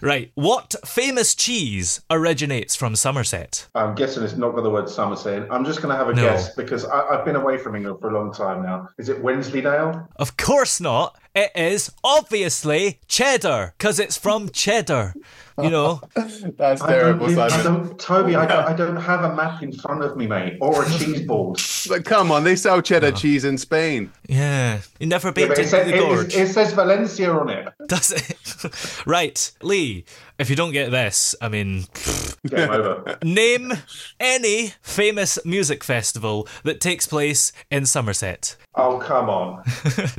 Right. 0.00 0.30
What 0.34 0.74
famous 0.84 1.34
cheese 1.34 2.00
originates 2.10 2.74
from 2.76 2.96
Somerset? 2.96 3.66
I'm 3.74 3.94
guessing 3.94 4.22
it's 4.22 4.36
not 4.36 4.54
got 4.54 4.62
the 4.62 4.70
word 4.70 4.88
Somerset. 4.88 5.46
I'm 5.50 5.64
just 5.64 5.82
going 5.82 5.92
to 5.92 5.96
have 5.96 6.08
a 6.08 6.14
No. 6.14 6.22
guess 6.22 6.54
because 6.54 6.84
I, 6.84 7.00
I've 7.08 7.24
been 7.24 7.36
away 7.36 7.58
from 7.58 7.76
England 7.76 8.00
for 8.00 8.10
a 8.10 8.14
long 8.14 8.32
time 8.32 8.62
now. 8.62 8.88
Is 8.98 9.08
it 9.08 9.22
Wensleydale? 9.22 10.08
Of 10.16 10.36
course 10.36 10.80
not. 10.80 11.16
It 11.34 11.50
is 11.54 11.90
obviously 12.04 13.00
cheddar, 13.08 13.74
because 13.78 13.98
it's 13.98 14.18
from 14.18 14.50
cheddar. 14.50 15.14
You 15.62 15.68
know, 15.70 16.00
That's 16.14 16.80
I 16.80 16.88
terrible, 16.92 17.26
don't, 17.26 17.38
I 17.38 17.48
Simon. 17.48 17.64
don't, 17.88 17.98
Toby, 18.00 18.36
I 18.36 18.46
don't, 18.46 18.64
I 18.64 18.72
don't 18.74 18.96
have 18.96 19.22
a 19.22 19.34
map 19.34 19.62
in 19.62 19.70
front 19.72 20.02
of 20.02 20.16
me, 20.16 20.26
mate, 20.26 20.56
or 20.62 20.82
a 20.84 20.90
cheese 20.90 21.20
board. 21.26 21.60
But 21.88 22.04
come 22.04 22.30
on, 22.32 22.44
they 22.44 22.56
sell 22.56 22.80
cheddar 22.80 23.12
cheese 23.12 23.44
in 23.44 23.58
Spain. 23.58 24.10
yeah. 24.28 24.80
You 24.98 25.06
never 25.06 25.28
Yeah, 25.28 25.32
been 25.32 25.48
but 25.48 25.56
to 25.56 25.62
it, 25.62 25.68
says, 25.68 25.86
the 25.90 25.94
it, 25.96 25.98
gorge. 25.98 26.34
it 26.34 26.48
says 26.48 26.72
Valencia 26.72 27.30
on 27.32 27.50
it. 27.50 27.68
Does 27.86 28.12
it? 28.12 29.02
right, 29.06 29.52
Lee. 29.62 30.04
If 30.42 30.50
you 30.50 30.56
don't 30.56 30.72
get 30.72 30.90
this, 30.90 31.36
I 31.40 31.48
mean, 31.48 31.84
over. 32.52 33.16
name 33.22 33.72
any 34.18 34.72
famous 34.82 35.38
music 35.44 35.84
festival 35.84 36.48
that 36.64 36.80
takes 36.80 37.06
place 37.06 37.52
in 37.70 37.86
Somerset. 37.86 38.56
Oh, 38.74 38.98
come 38.98 39.30
on. 39.30 39.62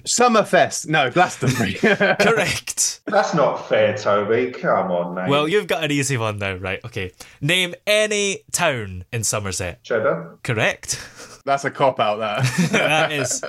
Summerfest. 0.05 0.87
No, 0.87 1.11
Glastonbury. 1.11 1.73
Correct. 2.21 3.01
That's 3.05 3.33
not 3.33 3.67
fair, 3.67 3.97
Toby. 3.97 4.51
Come 4.51 4.91
on, 4.93 5.13
mate. 5.13 5.27
Well, 5.27 5.45
you've 5.49 5.67
got 5.67 5.83
an 5.83 5.91
easy 5.91 6.15
one 6.15 6.37
now, 6.37 6.55
right? 6.55 6.79
Okay. 6.85 7.11
Name 7.41 7.75
any 7.85 8.43
town 8.53 9.03
in 9.11 9.25
Somerset. 9.25 9.83
Cheddar. 9.83 10.37
Correct. 10.41 11.32
That's 11.45 11.65
a 11.65 11.71
cop 11.71 11.99
out. 11.99 12.19
That. 12.19 12.43
that 12.71 13.11
is. 13.11 13.43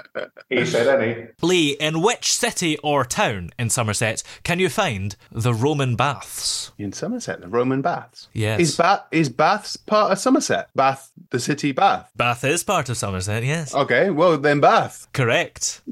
He 0.49 0.65
said 0.67 1.01
any. 1.01 1.29
Lee, 1.43 1.71
in 1.81 2.03
which 2.03 2.33
city 2.33 2.77
or 2.79 3.05
town 3.05 3.51
in 3.59 3.71
Somerset 3.71 4.23
can 4.43 4.59
you 4.59 4.69
find 4.69 5.15
the 5.31 5.55
Roman 5.55 5.95
baths? 5.97 6.73
in 6.79 6.93
Somerset, 6.93 7.41
the 7.41 7.49
Roman 7.49 7.83
baths. 7.83 8.29
Yes. 8.33 8.61
Is 8.61 8.77
Bath 8.77 9.05
is 9.11 9.29
Baths 9.29 9.77
part 9.77 10.13
of 10.13 10.19
Somerset? 10.19 10.69
Bath, 10.75 11.13
the 11.31 11.39
city 11.39 11.73
Bath. 11.73 12.11
Bath 12.17 12.45
is 12.45 12.65
part 12.65 12.89
of 12.89 12.97
Somerset, 12.97 13.45
yes. 13.45 13.75
Okay, 13.75 14.11
well 14.11 14.37
then 14.39 14.61
Bath. 14.61 15.07
Correct. 15.13 15.83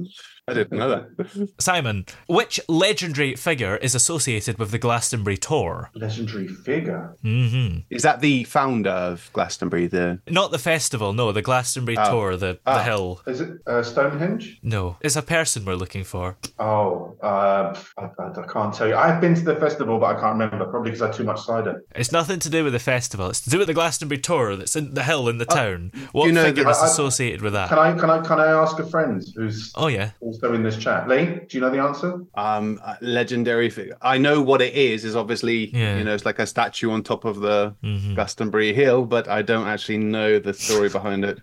I 0.48 0.54
didn't 0.54 0.76
know 0.76 0.88
that. 0.88 1.48
Simon, 1.60 2.04
which 2.26 2.58
legendary 2.68 3.36
figure 3.36 3.76
is 3.76 3.94
associated 3.94 4.58
with 4.58 4.72
the 4.72 4.78
Glastonbury 4.78 5.36
Tor? 5.36 5.90
Legendary 5.94 6.48
figure. 6.48 7.14
hmm 7.22 7.78
Is 7.90 8.02
that 8.02 8.20
the 8.20 8.42
founder 8.44 8.90
of 8.90 9.30
Glastonbury? 9.34 9.86
The 9.86 10.18
Not 10.28 10.50
the 10.50 10.58
festival, 10.58 11.12
no, 11.12 11.30
the 11.30 11.42
Glastonbury 11.42 11.96
Oh. 11.96 12.10
Tor, 12.10 12.36
the, 12.36 12.58
Oh. 12.66 12.74
the 12.74 12.82
hill. 12.82 13.20
Is 13.28 13.40
it 13.40 13.50
uh, 13.68 13.84
Stonehenge? 13.84 14.58
No, 14.64 14.96
it's 15.00 15.14
a 15.14 15.22
person 15.22 15.64
we're 15.64 15.76
looking 15.76 16.02
for. 16.02 16.36
Oh, 16.58 17.16
uh, 17.22 17.76
I, 17.98 18.02
I, 18.02 18.40
I 18.40 18.46
can't 18.52 18.74
tell 18.74 18.88
you. 18.88 18.96
I've 18.96 19.20
been 19.20 19.36
to 19.36 19.42
the 19.42 19.54
festival, 19.56 20.00
but 20.00 20.16
I 20.16 20.20
can't 20.20 20.32
remember. 20.40 20.64
Probably 20.66 20.90
because 20.90 21.02
I 21.02 21.06
had 21.06 21.14
too 21.14 21.24
much 21.24 21.40
cider. 21.42 21.84
It's 21.94 22.10
nothing 22.10 22.40
to 22.40 22.50
do 22.50 22.64
with 22.64 22.72
the 22.72 22.80
festival. 22.80 23.30
It's 23.30 23.42
to 23.42 23.50
do 23.50 23.58
with 23.58 23.68
the 23.68 23.74
Glastonbury 23.74 24.20
Tor 24.20 24.56
that's 24.56 24.74
in 24.74 24.94
the 24.94 25.04
hill 25.04 25.28
in 25.28 25.38
the 25.38 25.44
town. 25.46 25.92
What 26.10 26.26
you 26.26 26.32
know 26.32 26.42
figure 26.46 26.64
that- 26.64 26.70
is 26.70 26.78
I- 26.78 26.82
I- 26.82 26.86
associated 26.86 27.42
with 27.42 27.52
that? 27.52 27.68
Can 27.68 27.78
I 27.78 27.92
can 27.96 28.10
I 28.10 28.20
can 28.22 28.40
I 28.40 28.46
ask 28.48 28.76
a 28.80 28.86
friend 28.86 29.22
who's 29.36 29.70
Oh 29.76 29.86
yeah. 29.86 30.10
Also 30.32 30.54
in 30.54 30.62
this 30.62 30.76
chat? 30.76 31.08
Lee, 31.08 31.24
do 31.48 31.56
you 31.56 31.60
know 31.60 31.70
the 31.70 31.78
answer? 31.80 32.20
um 32.34 32.80
uh, 32.84 32.94
legendary 33.00 33.70
figure. 33.70 33.96
I 34.02 34.18
know 34.18 34.40
what 34.40 34.60
it 34.62 34.74
is. 34.74 35.04
Is 35.04 35.14
obviously 35.16 35.66
Yeah. 35.76 35.98
you 35.98 36.04
know 36.04 36.14
it's 36.14 36.24
like 36.26 36.38
a 36.38 36.46
statue 36.46 36.90
on 36.90 37.02
top 37.02 37.24
of 37.24 37.40
the 37.40 37.74
Mhm. 37.84 38.14
Glastonbury 38.14 38.72
hill, 38.72 39.04
but 39.04 39.28
I 39.28 39.42
don't 39.42 39.66
actually 39.66 39.98
know 39.98 40.38
the 40.38 40.54
story 40.54 40.88
behind 40.88 41.24
it. 41.24 41.38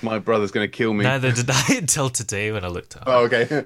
My 0.00 0.18
brother's 0.20 0.52
going 0.52 0.64
to 0.70 0.76
kill 0.76 0.94
me. 0.94 1.02
Neither 1.04 1.32
did 1.32 1.50
I 1.50 1.64
until 1.78 2.08
today 2.08 2.52
when 2.52 2.64
I 2.64 2.68
looked 2.68 2.96
up. 2.96 3.04
Oh, 3.06 3.24
okay. 3.24 3.44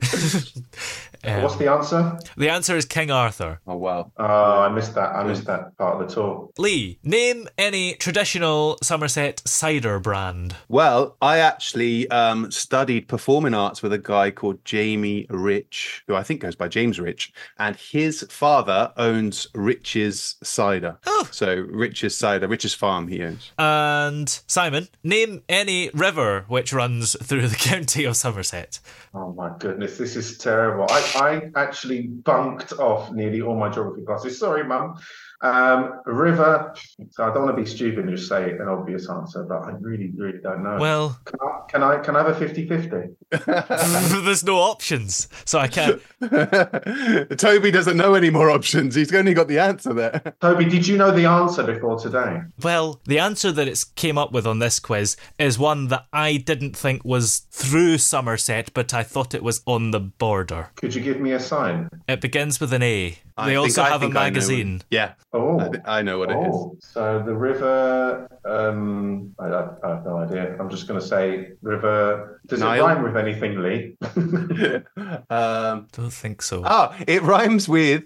Um, 1.25 1.43
What's 1.43 1.57
the 1.57 1.71
answer? 1.71 2.19
the 2.37 2.49
answer 2.49 2.77
is 2.77 2.85
King 2.85 3.11
Arthur. 3.11 3.61
oh 3.67 3.77
wow. 3.77 4.11
Oh, 4.17 4.25
I 4.61 4.69
missed 4.69 4.95
that. 4.95 5.15
I 5.15 5.23
missed 5.25 5.45
that 5.47 5.77
part 5.79 6.01
of 6.01 6.09
the 6.09 6.15
Tor. 6.15 6.49
Lee, 6.59 6.99
name 7.05 7.49
any 7.59 7.95
traditional 7.95 8.79
Somerset 8.83 9.43
cider 9.47 9.99
brand. 10.01 10.57
Well, 10.69 11.17
I 11.23 11.39
actually 11.39 12.09
um, 12.11 12.51
studied 12.51 13.09
performing 13.09 13.55
arts 13.55 13.83
with 13.83 13.93
a 13.93 13.99
guy 13.99 14.31
called 14.31 14.65
Jamie 14.65 15.27
Rich, 15.31 16.05
who 16.07 16.15
I 16.15 16.23
think 16.23 16.41
goes 16.41 16.57
by 16.57 16.69
James 16.69 16.99
Rich, 16.99 17.33
and 17.59 17.77
his 17.77 18.23
father 18.29 18.93
owns 18.97 19.47
Rich's 19.55 20.37
Cider. 20.43 20.99
So 21.33 21.67
Rich's 21.69 22.17
Cider, 22.17 22.47
Rich's 22.47 22.75
Farm 22.75 23.09
he 23.09 23.23
owns. 23.23 23.53
And 23.59 24.29
Simon, 24.47 24.89
name 25.03 25.43
any 25.49 25.91
river 25.95 26.45
which 26.49 26.73
runs 26.73 27.17
through 27.23 27.49
the 27.49 27.57
county 27.71 28.05
of 28.05 28.17
Somerset. 28.17 28.79
Oh 29.15 29.33
my 29.33 29.51
goodness, 29.59 29.99
this 29.99 30.17
is 30.17 30.39
terrible. 30.39 30.87
I, 30.89 31.51
I 31.57 31.61
actually 31.61 32.03
bunked 32.09 32.73
off 32.75 33.11
nearly 33.13 33.43
all 33.43 33.57
my 33.57 33.69
geography 33.69 34.05
classes. 34.05 34.39
Sorry, 34.39 34.65
mum. 34.65 34.99
Um, 35.43 36.01
River. 36.07 36.75
So 37.11 37.25
I 37.25 37.35
don't 37.35 37.45
want 37.45 37.57
to 37.57 37.63
be 37.63 37.69
stupid 37.69 38.05
and 38.05 38.17
just 38.17 38.29
say 38.29 38.53
an 38.53 38.69
obvious 38.69 39.11
answer, 39.11 39.43
but 39.43 39.63
I 39.63 39.73
really, 39.81 40.13
really 40.17 40.39
don't 40.39 40.63
know. 40.63 40.79
Well, 40.79 41.19
can 41.25 41.41
I 41.41 41.63
can 41.69 41.83
I, 41.83 41.99
can 41.99 42.17
I 42.17 42.23
have 42.23 42.41
a 42.41 42.47
50-50? 42.47 44.25
there's 44.25 44.45
no 44.45 44.59
options, 44.59 45.29
so 45.45 45.59
I 45.59 45.69
can't. 45.69 46.01
Toby 47.39 47.71
doesn't 47.71 47.97
know 47.97 48.15
any 48.15 48.31
more 48.31 48.51
options. 48.51 48.95
He's 48.95 49.13
only 49.15 49.35
got 49.35 49.49
the 49.49 49.59
answer 49.59 49.93
there. 49.93 50.35
Toby, 50.41 50.67
did 50.67 50.87
you 50.87 50.97
know 50.97 51.11
the 51.11 51.25
answer 51.25 51.65
before 51.65 51.99
today? 51.99 52.43
Well, 52.63 53.01
the 53.07 53.19
answer 53.19 53.51
that 53.53 53.67
it 53.67 53.85
came 53.97 54.19
up 54.19 54.33
with 54.33 54.47
on 54.47 54.61
this 54.61 54.79
quiz 54.79 55.17
is 55.39 55.59
one 55.59 55.89
that 55.89 56.07
I 56.13 56.37
didn't 56.37 56.77
think 56.77 57.05
was 57.05 57.39
through 57.51 57.99
Somerset, 57.99 58.73
but 58.75 58.95
I 58.95 59.03
thought 59.03 59.35
it 59.35 59.43
was 59.43 59.63
on 59.67 59.91
the 59.91 60.01
border. 60.01 60.71
Could 60.77 60.95
you 60.95 61.01
give 61.01 61.21
me 61.21 61.33
a 61.33 61.41
sign? 61.41 61.89
It 62.07 62.21
begins 62.21 62.61
with 62.61 62.73
an 62.73 62.83
A. 62.83 63.19
I 63.37 63.47
They 63.47 63.53
think- 63.53 63.61
also 63.65 63.83
I 63.83 63.89
have 63.89 64.03
a 64.03 64.07
think 64.07 64.17
I 64.17 64.25
magazine. 64.25 64.83
Yeah. 64.91 65.15
Oh, 65.33 65.59
I, 65.59 65.69
thi- 65.69 65.79
I 65.87 66.03
know 66.03 66.19
what 66.19 66.31
it 66.31 66.37
is. 66.39 66.47
oh. 66.53 66.77
So 66.81 67.23
the 67.25 67.35
river. 67.35 68.29
Um, 68.45 69.35
I, 69.39 69.47
I, 69.47 69.69
I 69.85 69.89
have 69.95 70.05
no 70.05 70.19
idea. 70.19 70.57
I'm 70.59 70.69
just 70.69 70.87
going 70.89 71.01
to 71.01 71.07
say 71.07 71.53
river. 71.63 72.41
Does 72.53 72.61
Nile? 72.61 72.85
it 72.87 72.93
rhyme 72.95 73.03
with 73.03 73.17
anything, 73.17 73.63
Lee? 73.63 73.97
um, 75.31 75.87
Don't 75.93 76.13
think 76.13 76.43
so. 76.43 76.63
oh, 76.65 76.95
it 77.07 77.23
rhymes 77.23 77.69
with 77.69 78.05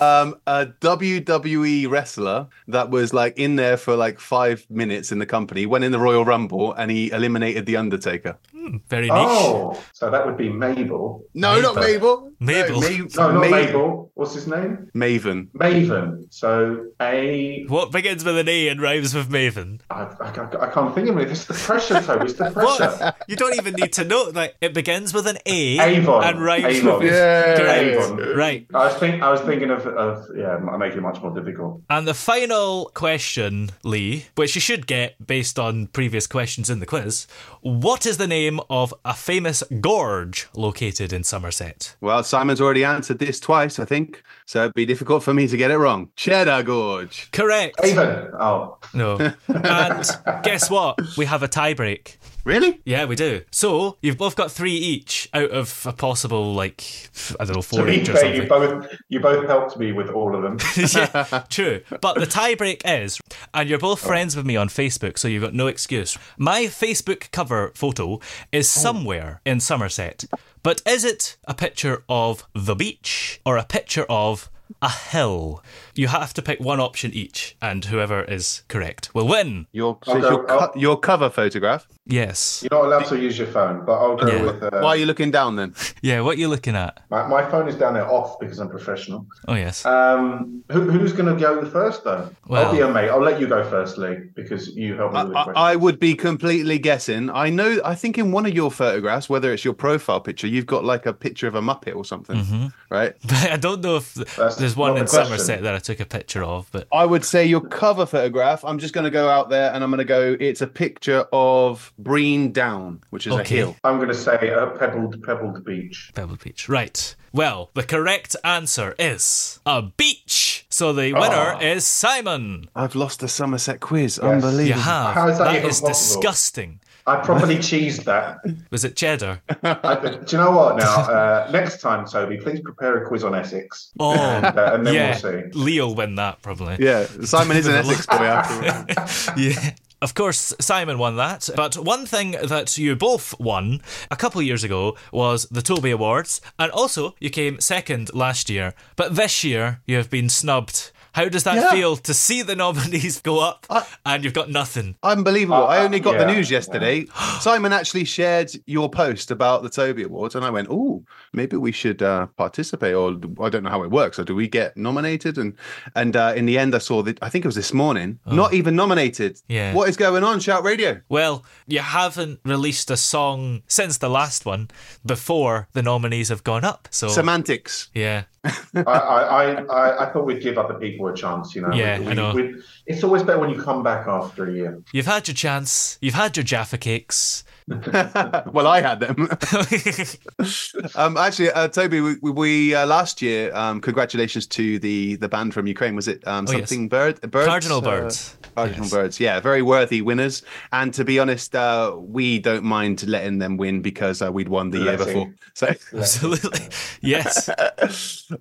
um, 0.00 0.36
a 0.46 0.66
WWE 0.80 1.88
wrestler 1.90 2.48
that 2.68 2.90
was 2.90 3.12
like 3.12 3.38
in 3.38 3.56
there 3.56 3.76
for 3.76 3.96
like 3.96 4.18
five 4.20 4.66
minutes 4.70 5.12
in 5.12 5.18
the 5.18 5.26
company, 5.26 5.66
went 5.66 5.84
in 5.84 5.92
the 5.92 5.98
Royal 5.98 6.24
Rumble, 6.24 6.72
and 6.72 6.90
he 6.90 7.10
eliminated 7.10 7.66
the 7.66 7.76
Undertaker. 7.76 8.38
Hmm, 8.52 8.78
very 8.88 9.08
niche. 9.08 9.12
Oh, 9.14 9.80
so 9.92 10.10
that 10.10 10.24
would 10.26 10.36
be 10.36 10.48
Mabel. 10.48 11.22
No, 11.34 11.60
not 11.60 11.76
Mabel. 11.76 12.30
Mabel. 12.40 12.80
No, 12.80 12.88
No, 12.88 13.32
not 13.32 13.34
Ma- 13.34 13.40
Mabel. 13.50 14.10
What's 14.14 14.34
his 14.34 14.46
name? 14.46 14.90
Maven. 14.94 15.48
Maven. 15.50 16.26
So 16.32 16.86
a. 17.00 17.64
What 17.68 17.90
begins 17.92 18.24
with 18.24 18.38
an 18.38 18.48
A 18.48 18.68
and 18.68 18.80
rhymes 18.80 19.14
with 19.14 19.28
Maven? 19.28 19.80
I, 19.90 20.08
I, 20.20 20.30
can't- 20.30 20.54
I 20.56 20.70
can't 20.70 20.94
think 20.94 21.08
of 21.08 21.18
it. 21.18 21.30
It's 21.30 21.44
the 21.46 21.54
pressure, 21.54 22.00
Toby. 22.00 22.24
It's 22.26 22.34
the 22.34 22.50
pressure. 22.52 22.96
What? 22.96 23.16
you 23.28 23.36
don't 23.36 23.56
even 23.56 23.73
need 23.76 23.92
to 23.94 24.04
know. 24.04 24.30
Like 24.34 24.56
it 24.60 24.74
begins 24.74 25.12
with 25.14 25.26
an 25.26 25.38
A 25.46 25.78
Avon. 25.80 26.24
and 26.24 26.42
rhymes 26.42 26.64
Avon. 26.76 26.98
with 27.00 27.12
Yeah. 27.12 27.70
Avon. 27.70 28.16
Right. 28.36 28.66
I 28.74 28.86
was 28.86 28.94
think 28.96 29.22
I 29.22 29.30
was 29.30 29.40
thinking 29.42 29.70
of, 29.70 29.86
of 29.86 30.26
yeah, 30.36 30.56
I 30.70 30.76
make 30.76 30.94
it 30.94 31.00
much 31.00 31.20
more 31.22 31.34
difficult. 31.34 31.82
And 31.90 32.06
the 32.08 32.14
final 32.14 32.90
question, 32.94 33.70
Lee, 33.82 34.26
which 34.34 34.54
you 34.54 34.60
should 34.60 34.86
get 34.86 35.24
based 35.26 35.58
on 35.58 35.88
previous 35.88 36.26
questions 36.26 36.70
in 36.70 36.80
the 36.80 36.86
quiz. 36.86 37.26
What 37.60 38.06
is 38.06 38.16
the 38.18 38.26
name 38.26 38.60
of 38.70 38.92
a 39.04 39.14
famous 39.14 39.62
gorge 39.80 40.48
located 40.54 41.12
in 41.12 41.24
Somerset? 41.24 41.96
Well, 42.00 42.22
Simon's 42.22 42.60
already 42.60 42.84
answered 42.84 43.18
this 43.18 43.40
twice, 43.40 43.78
I 43.78 43.84
think, 43.84 44.22
so 44.46 44.62
it'd 44.64 44.74
be 44.74 44.84
difficult 44.86 45.22
for 45.22 45.32
me 45.34 45.46
to 45.48 45.56
get 45.56 45.70
it 45.70 45.78
wrong. 45.78 46.10
Cheddar 46.16 46.62
Gorge. 46.64 47.30
Correct. 47.32 47.78
Avon. 47.82 48.30
Oh, 48.38 48.78
No. 48.92 49.32
And 49.48 50.04
guess 50.42 50.70
what? 50.70 50.98
We 51.16 51.24
have 51.26 51.42
a 51.42 51.48
tiebreak. 51.48 52.16
Really? 52.44 52.82
Yeah, 52.84 53.06
we 53.06 53.16
do. 53.16 53.42
So 53.50 53.96
you've 54.02 54.18
both 54.18 54.36
got 54.36 54.52
three 54.52 54.74
each 54.74 55.30
out 55.32 55.50
of 55.50 55.86
a 55.86 55.92
possible, 55.92 56.52
like, 56.52 57.10
I 57.40 57.44
don't 57.44 57.56
know, 57.56 57.62
four 57.62 57.86
be 57.86 57.94
each 57.94 58.08
or 58.10 58.12
fair, 58.12 58.22
something. 58.22 58.42
you 58.42 58.48
both 58.48 58.96
you 59.08 59.20
both 59.20 59.46
helped 59.46 59.78
me 59.78 59.92
with 59.92 60.10
all 60.10 60.36
of 60.36 60.42
them. 60.42 60.58
yeah, 60.94 61.44
true. 61.48 61.80
But 62.02 62.16
the 62.16 62.26
tiebreak 62.26 62.82
is, 62.84 63.18
and 63.54 63.68
you're 63.68 63.78
both 63.78 64.00
friends 64.00 64.36
with 64.36 64.44
me 64.44 64.56
on 64.56 64.68
Facebook, 64.68 65.18
so 65.18 65.26
you've 65.26 65.42
got 65.42 65.54
no 65.54 65.68
excuse. 65.68 66.18
My 66.36 66.64
Facebook 66.64 67.30
cover 67.30 67.72
photo 67.74 68.20
is 68.52 68.70
oh. 68.76 68.80
somewhere 68.80 69.40
in 69.46 69.60
Somerset, 69.60 70.24
but 70.62 70.82
is 70.86 71.04
it 71.04 71.36
a 71.46 71.54
picture 71.54 72.04
of 72.10 72.46
the 72.52 72.74
beach 72.74 73.40
or 73.46 73.56
a 73.56 73.64
picture 73.64 74.04
of 74.10 74.50
a 74.82 74.90
hill? 74.90 75.62
You 75.94 76.08
have 76.08 76.34
to 76.34 76.42
pick 76.42 76.60
one 76.60 76.80
option 76.80 77.10
each, 77.12 77.56
and 77.62 77.86
whoever 77.86 78.22
is 78.22 78.64
correct 78.68 79.14
will 79.14 79.28
win. 79.28 79.66
Your, 79.72 79.98
oh, 80.06 80.12
so 80.12 80.18
your, 80.18 80.50
oh. 80.50 80.58
co- 80.58 80.78
your 80.78 80.98
cover 80.98 81.30
photograph. 81.30 81.86
Yes. 82.06 82.62
You're 82.62 82.78
not 82.78 82.86
allowed 82.86 83.06
to 83.06 83.18
use 83.18 83.38
your 83.38 83.46
phone, 83.46 83.84
but 83.86 83.92
I'll 83.94 84.16
go 84.16 84.26
Yeah. 84.26 84.42
with. 84.42 84.62
Uh, 84.62 84.70
Why 84.80 84.88
are 84.90 84.96
you 84.96 85.06
looking 85.06 85.30
down 85.30 85.56
then? 85.56 85.74
Yeah, 86.02 86.20
what 86.20 86.36
are 86.36 86.40
you 86.40 86.48
looking 86.48 86.76
at? 86.76 87.00
my, 87.08 87.26
my 87.26 87.50
phone 87.50 87.66
is 87.66 87.76
down 87.76 87.94
there 87.94 88.06
off 88.10 88.38
because 88.38 88.58
I'm 88.58 88.68
professional. 88.68 89.26
Oh, 89.48 89.54
yes. 89.54 89.86
Um, 89.86 90.62
who, 90.70 90.90
who's 90.90 91.14
going 91.14 91.34
to 91.34 91.40
go 91.40 91.64
first 91.64 92.04
though? 92.04 92.28
Well- 92.46 92.66
I'll 92.66 92.72
be 92.72 92.80
a 92.80 92.88
mate. 92.88 93.08
I'll 93.08 93.20
let 93.22 93.40
you 93.40 93.46
go 93.46 93.64
first, 93.64 93.96
Lee, 93.96 94.16
because 94.34 94.68
you 94.76 94.96
helped 94.96 95.14
me 95.14 95.20
I, 95.20 95.24
with 95.24 95.32
the 95.32 95.38
I. 95.58 95.72
I 95.72 95.76
would 95.76 95.98
be 95.98 96.14
completely 96.14 96.78
guessing. 96.78 97.30
I 97.30 97.48
know. 97.48 97.80
I 97.84 97.94
think 97.94 98.18
in 98.18 98.32
one 98.32 98.44
of 98.44 98.54
your 98.54 98.70
photographs, 98.70 99.30
whether 99.30 99.52
it's 99.52 99.64
your 99.64 99.74
profile 99.74 100.20
picture, 100.20 100.46
you've 100.46 100.66
got 100.66 100.84
like 100.84 101.06
a 101.06 101.12
picture 101.14 101.46
of 101.48 101.54
a 101.54 101.62
muppet 101.62 101.96
or 101.96 102.04
something, 102.04 102.70
right? 102.90 103.14
I 103.30 103.56
don't 103.56 103.80
know 103.80 103.96
if 103.96 104.12
That's 104.14 104.56
there's 104.56 104.76
one 104.76 104.98
in 104.98 105.06
question. 105.06 105.24
Somerset 105.24 105.62
that 105.62 105.74
I 105.74 105.78
took 105.78 106.00
a 106.00 106.06
picture 106.06 106.42
of, 106.44 106.68
but 106.70 106.86
I 106.92 107.06
would 107.06 107.24
say 107.24 107.46
your 107.46 107.62
cover 107.62 108.04
photograph. 108.04 108.62
I'm 108.64 108.78
just 108.78 108.92
going 108.92 109.04
to 109.04 109.10
go 109.10 109.28
out 109.30 109.48
there 109.48 109.72
and 109.72 109.82
I'm 109.82 109.90
going 109.90 109.98
to 109.98 110.04
go. 110.04 110.36
It's 110.38 110.60
a 110.60 110.66
picture 110.66 111.24
of 111.32 111.92
Brean 112.02 112.52
Down, 112.52 113.00
which 113.10 113.26
is 113.26 113.32
Okay. 113.34 113.42
a 113.42 113.46
hill. 113.58 113.76
I'm 113.84 113.96
going 113.96 114.08
to 114.08 114.14
say 114.14 114.50
a 114.50 114.66
pebbled 114.78 115.22
pebbled 115.22 115.64
beach. 115.64 116.10
Pebble 116.14 116.36
Beach. 116.42 116.68
Right. 116.68 117.14
Well, 117.32 117.70
the 117.74 117.82
correct 117.82 118.36
answer 118.44 118.94
is 118.98 119.60
a 119.66 119.82
beach. 119.82 120.66
So 120.68 120.92
the 120.92 121.12
winner 121.12 121.56
Oh. 121.56 121.60
is 121.60 121.84
Simon. 121.86 122.68
I've 122.74 122.94
lost 122.94 123.20
the 123.20 123.28
Somerset 123.28 123.80
quiz. 123.80 124.18
You 124.22 124.28
Unbelievable. 124.28 124.80
have. 124.82 125.14
How 125.14 125.28
is 125.28 125.38
that 125.38 125.54
even 125.56 125.70
is 125.70 125.80
possible? 125.80 126.20
disgusting. 126.22 126.80
I 127.06 127.16
properly 127.16 127.56
cheesed 127.56 128.04
that. 128.04 128.38
Was 128.70 128.82
it 128.82 128.96
cheddar? 128.96 129.42
I, 129.62 129.94
do 130.24 130.36
you 130.36 130.42
know 130.42 130.52
what? 130.52 130.78
Now, 130.78 131.00
uh, 131.02 131.50
next 131.52 131.82
time, 131.82 132.06
Toby, 132.06 132.38
please 132.38 132.60
prepare 132.60 133.04
a 133.04 133.06
quiz 133.06 133.22
on 133.24 133.34
Essex. 133.34 133.90
Oh, 134.00 134.14
and, 134.18 134.46
uh, 134.46 134.70
and 134.72 134.86
then 134.86 134.94
yeah. 134.94 135.20
we'll 135.22 135.42
see. 135.42 135.50
Leo 135.52 135.90
win 135.92 136.14
that 136.14 136.40
probably. 136.40 136.76
Yeah, 136.80 137.04
Simon 137.24 137.58
is 137.58 137.66
an 137.66 137.74
Essex 137.84 138.06
boy 138.06 138.14
after 138.24 138.54
all. 138.54 139.36
yeah. 139.36 139.74
Of 140.04 140.12
course, 140.12 140.52
Simon 140.60 140.98
won 140.98 141.16
that. 141.16 141.48
But 141.56 141.78
one 141.78 142.04
thing 142.04 142.32
that 142.32 142.76
you 142.76 142.94
both 142.94 143.40
won 143.40 143.80
a 144.10 144.16
couple 144.16 144.42
years 144.42 144.62
ago 144.62 144.96
was 145.12 145.46
the 145.50 145.62
Toby 145.62 145.92
Awards, 145.92 146.42
and 146.58 146.70
also 146.72 147.14
you 147.20 147.30
came 147.30 147.58
second 147.58 148.12
last 148.12 148.50
year. 148.50 148.74
But 148.96 149.16
this 149.16 149.42
year 149.42 149.80
you 149.86 149.96
have 149.96 150.10
been 150.10 150.28
snubbed. 150.28 150.90
How 151.14 151.28
does 151.28 151.44
that 151.44 151.54
Yeah. 151.54 151.70
feel 151.70 151.96
to 151.96 152.12
see 152.12 152.42
the 152.42 152.56
nominees 152.56 153.20
go 153.20 153.38
up 153.40 153.66
and 154.04 154.24
you've 154.24 154.34
got 154.34 154.50
nothing? 154.50 154.96
Unbelievable. 155.02 155.62
Uh, 155.62 155.66
I 155.66 155.78
only 155.84 156.00
got 156.00 156.18
the 156.18 156.26
news 156.26 156.50
yesterday. 156.50 157.06
Simon 157.40 157.72
actually 157.72 158.04
shared 158.04 158.50
your 158.66 158.90
post 158.90 159.30
about 159.30 159.62
the 159.62 159.70
Toby 159.70 160.02
Awards, 160.02 160.34
and 160.34 160.44
I 160.44 160.50
went, 160.50 160.68
oh, 160.70 161.04
maybe 161.32 161.56
we 161.56 161.70
should 161.72 162.02
uh, 162.02 162.26
participate. 162.36 162.94
Or 162.94 163.16
I 163.40 163.48
don't 163.48 163.62
know 163.62 163.70
how 163.70 163.82
it 163.84 163.90
works. 163.90 164.18
Or 164.18 164.24
do 164.24 164.34
we 164.34 164.48
get 164.48 164.76
nominated? 164.76 165.38
And 165.38 165.54
and 165.94 166.16
uh, 166.16 166.32
in 166.36 166.46
the 166.46 166.58
end, 166.58 166.74
I 166.74 166.78
saw 166.78 167.02
that, 167.04 167.18
I 167.22 167.28
think 167.28 167.44
it 167.44 167.48
was 167.48 167.54
this 167.54 167.72
morning, 167.72 168.18
not 168.26 168.52
even 168.52 168.74
nominated. 168.76 169.36
Oh. 169.38 169.44
Yeah. 169.48 169.72
What 169.72 169.88
is 169.88 169.96
going 169.96 170.24
on, 170.24 170.40
Shout 170.40 170.64
Radio? 170.64 171.00
Well, 171.08 171.44
you 171.66 171.78
haven't 171.80 172.40
released 172.44 172.90
a 172.90 172.96
song 172.96 173.62
since 173.68 173.98
the 173.98 174.10
last 174.10 174.44
one 174.44 174.68
before 175.06 175.68
the 175.72 175.82
nominees 175.82 176.28
have 176.30 176.42
gone 176.44 176.64
up. 176.64 176.88
So, 176.90 177.08
Semantics. 177.08 177.88
yeah. 177.94 178.24
I, 178.44 178.80
I, 178.82 179.52
I, 179.62 180.08
I 180.08 180.12
thought 180.12 180.26
we'd 180.26 180.42
give 180.42 180.58
other 180.58 180.74
people 180.74 181.06
a 181.08 181.14
chance, 181.14 181.54
you 181.54 181.62
know. 181.62 181.72
Yeah, 181.72 181.98
we, 182.00 182.08
I 182.08 182.14
know. 182.14 182.34
we- 182.34 182.62
it's 182.86 183.02
always 183.02 183.22
better 183.22 183.38
when 183.38 183.50
you 183.50 183.62
come 183.62 183.82
back 183.82 184.06
after 184.06 184.48
a 184.48 184.52
year. 184.52 184.82
You've 184.92 185.06
had 185.06 185.26
your 185.28 185.34
chance. 185.34 185.98
You've 186.00 186.14
had 186.14 186.36
your 186.36 186.44
Jaffa 186.44 186.78
cakes. 186.78 187.44
well, 188.52 188.66
I 188.66 188.80
had 188.82 189.00
them. 189.00 189.26
um, 190.96 191.16
actually, 191.16 191.50
uh, 191.50 191.68
Toby, 191.68 192.00
we, 192.00 192.16
we, 192.20 192.30
we 192.30 192.74
uh, 192.74 192.86
last 192.86 193.22
year, 193.22 193.54
um, 193.54 193.80
congratulations 193.80 194.46
to 194.48 194.78
the 194.78 195.16
the 195.16 195.28
band 195.28 195.54
from 195.54 195.66
Ukraine. 195.66 195.96
Was 195.96 196.06
it 196.08 196.26
um, 196.26 196.44
Oh, 196.48 196.52
yes. 196.52 196.68
something 196.68 196.88
bird? 196.88 197.20
Birds? 197.30 197.46
Cardinal 197.48 197.78
Uh, 197.78 197.80
Birds. 197.80 198.36
Cardinal 198.54 198.82
Yes. 198.84 198.90
Birds, 198.92 199.20
yeah, 199.20 199.40
very 199.40 199.62
worthy 199.62 200.02
winners. 200.02 200.42
And 200.72 200.92
to 200.94 201.04
be 201.04 201.18
honest, 201.18 201.54
uh, 201.56 201.94
we 201.98 202.38
don't 202.38 202.64
mind 202.64 203.06
letting 203.08 203.38
them 203.38 203.56
win 203.56 203.80
because 203.82 204.20
uh, 204.20 204.30
we'd 204.30 204.48
won 204.48 204.70
the 204.70 204.78
year 204.80 204.96
before. 204.98 205.32
So, 205.54 205.68
Absolutely. 205.92 206.60
Yes. 207.00 207.50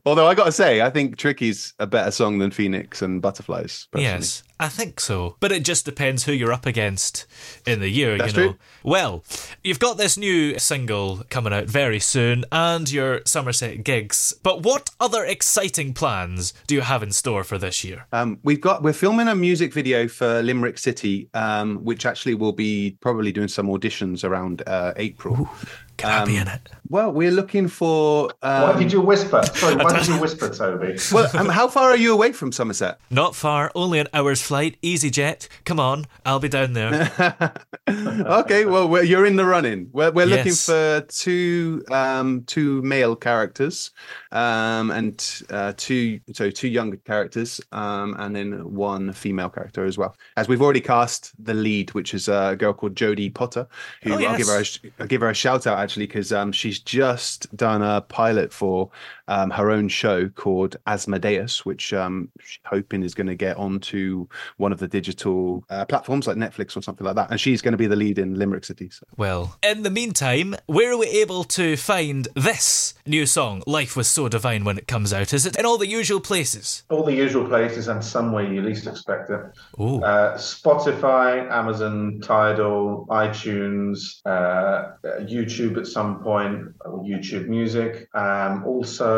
although 0.05 0.27
I 0.27 0.35
got 0.35 0.45
to 0.45 0.51
say, 0.51 0.81
I 0.81 0.89
think 0.89 1.17
Tricky's 1.17 1.73
a 1.79 1.87
better 1.87 2.11
song 2.11 2.37
than 2.39 2.51
Phoenix 2.51 3.01
and 3.01 3.21
Butterflies. 3.21 3.87
personally. 3.91 4.03
Yes, 4.19 4.43
I 4.63 4.69
think 4.69 5.01
so. 5.01 5.35
But 5.41 5.51
it 5.51 5.65
just 5.65 5.83
depends 5.83 6.23
who 6.23 6.31
you're 6.31 6.53
up 6.53 6.65
against 6.65 7.25
in 7.67 7.81
the 7.81 7.89
year, 7.89 8.17
That's 8.17 8.33
you 8.33 8.39
know. 8.39 8.47
true. 8.51 8.59
Well, 8.81 9.23
you've 9.61 9.79
got 9.79 9.97
this 9.97 10.15
new 10.15 10.57
single 10.57 11.23
coming 11.29 11.51
out 11.51 11.65
very 11.65 11.99
soon 11.99 12.45
and 12.49 12.89
your 12.89 13.19
Somerset 13.25 13.83
gigs. 13.83 14.33
But 14.41 14.63
what 14.63 14.89
other 15.01 15.25
exciting 15.25 15.93
plans 15.93 16.53
do 16.65 16.75
you 16.75 16.81
have 16.81 17.03
in 17.03 17.11
store 17.11 17.43
for 17.43 17.57
this 17.57 17.83
year? 17.83 18.05
Um, 18.13 18.39
we've 18.43 18.61
got 18.61 18.83
we're 18.83 18.93
filming 18.93 19.27
a 19.27 19.35
music 19.35 19.73
video 19.73 20.07
for 20.07 20.41
Limerick 20.41 20.77
City, 20.77 21.27
um, 21.33 21.83
which 21.83 22.05
actually 22.05 22.35
will 22.35 22.53
be 22.53 22.97
probably 23.01 23.33
doing 23.33 23.49
some 23.49 23.67
auditions 23.67 24.23
around 24.23 24.63
uh, 24.65 24.93
April. 24.95 25.49
Can 25.97 26.11
I 26.11 26.25
be 26.25 26.37
in 26.37 26.47
it? 26.47 26.69
Well, 26.89 27.11
we're 27.11 27.31
looking 27.31 27.67
for. 27.67 28.29
Um, 28.41 28.63
why 28.63 28.79
did 28.79 28.91
you 28.91 29.01
whisper? 29.01 29.41
Sorry, 29.43 29.75
why 29.75 29.97
did 29.97 30.07
you 30.07 30.19
whisper, 30.19 30.49
Toby? 30.49 30.97
well, 31.11 31.29
um, 31.35 31.47
how 31.49 31.67
far 31.67 31.89
are 31.89 31.97
you 31.97 32.13
away 32.13 32.31
from 32.33 32.51
Somerset? 32.51 32.99
Not 33.09 33.35
far, 33.35 33.71
only 33.73 33.99
an 33.99 34.07
hour's 34.13 34.41
flight, 34.41 34.77
easy 34.81 35.09
jet. 35.09 35.47
Come 35.65 35.79
on, 35.79 36.05
I'll 36.25 36.39
be 36.39 36.49
down 36.49 36.73
there. 36.73 37.11
okay, 37.89 38.65
well, 38.65 38.87
we're, 38.87 39.03
you're 39.03 39.25
in 39.25 39.35
the 39.35 39.45
running. 39.45 39.89
We're, 39.91 40.11
we're 40.11 40.25
looking 40.25 40.53
for 40.53 41.01
two 41.09 41.83
um, 41.91 42.43
two 42.45 42.81
male 42.81 43.15
characters, 43.15 43.91
um, 44.31 44.91
and 44.91 45.43
uh, 45.49 45.73
two 45.77 46.19
so 46.33 46.49
two 46.49 46.67
younger 46.67 46.97
characters, 46.97 47.61
um, 47.71 48.15
and 48.19 48.35
then 48.35 48.73
one 48.73 49.13
female 49.13 49.49
character 49.49 49.85
as 49.85 49.97
well. 49.97 50.15
As 50.37 50.47
we've 50.47 50.61
already 50.61 50.81
cast 50.81 51.31
the 51.43 51.53
lead, 51.53 51.93
which 51.93 52.13
is 52.13 52.27
a 52.27 52.55
girl 52.57 52.73
called 52.73 52.95
Jodie 52.95 53.33
Potter, 53.33 53.67
who 54.03 54.13
Oh, 54.13 54.23
I'll 54.23 54.37
give 54.37 54.47
her 54.47 54.59
a, 54.59 54.63
sh- 54.63 54.79
I'll 54.99 55.07
give 55.07 55.21
her 55.21 55.29
a 55.29 55.33
shout 55.33 55.65
out 55.65 55.79
actually 55.83 56.07
because 56.07 56.31
um, 56.31 56.51
she's 56.51 56.79
just 56.79 57.55
done 57.55 57.81
a 57.81 58.01
pilot 58.01 58.51
for 58.51 58.89
um, 59.27 59.49
her 59.51 59.71
own 59.71 59.87
show 59.87 60.27
called 60.29 60.75
Asmodeus, 60.87 61.65
which 61.65 61.93
um, 61.93 62.29
she's 62.41 62.59
hoping 62.65 63.03
is 63.03 63.13
going 63.13 63.27
to 63.27 63.35
get 63.35 63.57
onto 63.57 64.27
one 64.57 64.71
of 64.71 64.79
the 64.79 64.87
digital 64.87 65.63
uh, 65.69 65.85
platforms 65.85 66.27
like 66.27 66.37
Netflix 66.37 66.75
or 66.75 66.81
something 66.81 67.05
like 67.05 67.15
that. 67.15 67.31
And 67.31 67.39
she's 67.39 67.61
going 67.61 67.71
to 67.71 67.77
be 67.77 67.87
the 67.87 67.95
lead 67.95 68.19
in 68.19 68.35
Limerick 68.35 68.65
City. 68.65 68.89
So. 68.89 69.05
Well, 69.17 69.57
in 69.63 69.83
the 69.83 69.89
meantime, 69.89 70.55
where 70.65 70.91
are 70.91 70.97
we 70.97 71.07
able 71.07 71.43
to 71.45 71.77
find 71.77 72.27
this 72.35 72.93
new 73.05 73.25
song, 73.25 73.63
Life 73.65 73.95
Was 73.95 74.07
So 74.07 74.27
Divine, 74.27 74.63
when 74.63 74.77
it 74.77 74.87
comes 74.87 75.13
out? 75.13 75.33
Is 75.33 75.45
it 75.45 75.57
in 75.57 75.65
all 75.65 75.77
the 75.77 75.87
usual 75.87 76.19
places? 76.19 76.83
All 76.89 77.03
the 77.03 77.15
usual 77.15 77.47
places 77.47 77.87
and 77.87 78.03
somewhere 78.03 78.51
you 78.51 78.61
least 78.61 78.87
expect 78.87 79.29
it. 79.29 79.41
Ooh. 79.79 80.03
Uh, 80.03 80.37
Spotify, 80.37 81.49
Amazon, 81.51 82.19
Tidal, 82.21 83.05
iTunes, 83.09 84.21
uh, 84.25 84.93
YouTube 85.21 85.77
at 85.77 85.87
some 85.87 86.19
point, 86.19 86.73
YouTube 86.85 87.47
Music. 87.47 88.07
Um, 88.13 88.63
also 88.65 89.12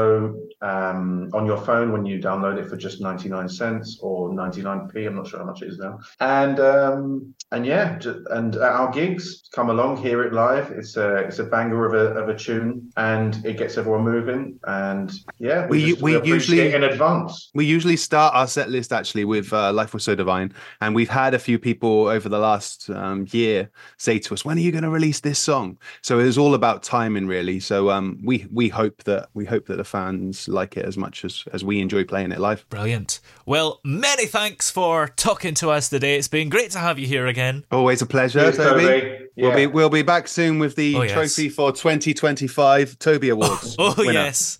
um, 0.61 1.29
on 1.33 1.45
your 1.45 1.57
phone 1.57 1.91
when 1.91 2.05
you 2.05 2.19
download 2.19 2.57
it 2.57 2.67
for 2.69 2.77
just 2.77 3.01
99 3.01 3.49
cents 3.49 3.99
or 4.01 4.29
99p. 4.31 5.07
I'm 5.07 5.15
not 5.15 5.27
sure 5.27 5.39
how 5.39 5.45
much 5.45 5.61
it 5.61 5.69
is 5.69 5.77
now. 5.77 5.99
And 6.19 6.59
um, 6.59 7.33
and 7.51 7.65
yeah, 7.65 7.99
and 8.31 8.55
our 8.57 8.91
gigs, 8.91 9.49
come 9.53 9.69
along, 9.69 9.97
hear 9.97 10.23
it 10.23 10.33
live. 10.33 10.71
It's 10.71 10.97
a 10.97 11.17
it's 11.17 11.39
a 11.39 11.43
banger 11.45 11.85
of 11.85 11.93
a, 11.93 12.19
of 12.19 12.29
a 12.29 12.37
tune, 12.37 12.91
and 12.97 13.43
it 13.45 13.57
gets 13.57 13.77
everyone 13.77 14.03
moving. 14.03 14.59
And 14.65 15.11
yeah, 15.39 15.67
We- 15.67 15.91
just- 15.91 16.01
we 16.01 16.15
appreciate 16.15 16.65
usually- 16.65 16.73
in 16.73 16.83
advance. 16.83 17.51
We 17.53 17.65
usually 17.65 17.97
start 17.97 18.33
our 18.35 18.47
set 18.47 18.69
list 18.69 18.91
actually 18.91 19.25
with 19.25 19.53
uh, 19.53 19.71
Life 19.71 19.93
Was 19.93 20.03
So 20.03 20.15
Divine. 20.15 20.53
And 20.81 20.93
we've 20.95 21.09
had 21.09 21.33
a 21.33 21.39
few 21.39 21.57
people 21.59 22.07
over 22.07 22.27
the 22.27 22.39
last 22.39 22.89
um, 22.89 23.25
year 23.31 23.69
say 23.97 24.19
to 24.19 24.33
us, 24.33 24.43
when 24.43 24.57
are 24.57 24.61
you 24.61 24.71
going 24.71 24.83
to 24.83 24.89
release 24.89 25.19
this 25.21 25.39
song? 25.39 25.77
So 26.01 26.19
it 26.19 26.25
was 26.25 26.37
all 26.37 26.53
about 26.53 26.83
timing 26.83 27.27
really. 27.27 27.59
So 27.59 27.89
um, 27.89 28.19
we, 28.23 28.45
we 28.51 28.67
hope 28.69 29.03
that 29.05 29.29
we 29.33 29.45
hope 29.45 29.67
that 29.67 29.77
the 29.77 29.83
fans 29.85 30.47
like 30.47 30.75
it 30.77 30.85
as 30.85 30.97
much 30.97 31.23
as, 31.23 31.43
as 31.53 31.63
we 31.63 31.79
enjoy 31.79 32.03
playing 32.03 32.31
it 32.31 32.39
live. 32.39 32.67
Brilliant. 32.69 33.19
Well, 33.45 33.79
many 33.83 34.25
thanks 34.25 34.69
for 34.69 35.07
talking 35.15 35.53
to 35.55 35.69
us 35.69 35.89
today. 35.89 36.17
It's 36.17 36.27
been 36.27 36.49
great 36.49 36.71
to 36.71 36.79
have 36.79 36.99
you 36.99 37.07
here 37.07 37.27
again. 37.27 37.63
Always 37.71 38.01
a 38.01 38.05
pleasure, 38.05 38.39
Cheers, 38.41 38.57
Toby. 38.57 38.83
Toby. 38.83 39.17
We'll 39.37 39.55
be 39.55 39.67
we'll 39.67 39.89
be 39.89 40.01
back 40.01 40.27
soon 40.27 40.59
with 40.59 40.75
the 40.75 40.95
Oh, 40.95 41.01
yes. 41.03 41.13
trophy 41.13 41.49
for 41.49 41.71
2025 41.71 42.99
Toby 42.99 43.29
Awards. 43.29 43.75
Oh, 43.79 43.93
oh, 43.95 43.95
winner. 43.97 44.13
yes. 44.13 44.59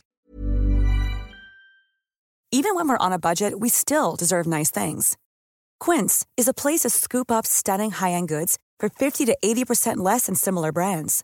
Even 2.52 2.76
when 2.76 2.88
we're 2.88 2.98
on 2.98 3.12
a 3.12 3.20
budget, 3.20 3.60
we 3.60 3.70
still 3.70 4.16
deserve 4.16 4.46
nice 4.48 4.72
things. 4.72 5.18
Quince 5.80 6.26
is 6.38 6.48
a 6.48 6.54
place 6.54 6.82
to 6.82 6.90
scoop 6.90 7.30
up 7.32 7.46
stunning 7.46 7.92
high-end 7.92 8.30
goods 8.30 8.58
for 8.80 8.88
50 8.88 9.26
to 9.26 9.38
80% 9.44 9.98
less 9.98 10.28
than 10.28 10.36
similar 10.36 10.72
brands. 10.72 11.24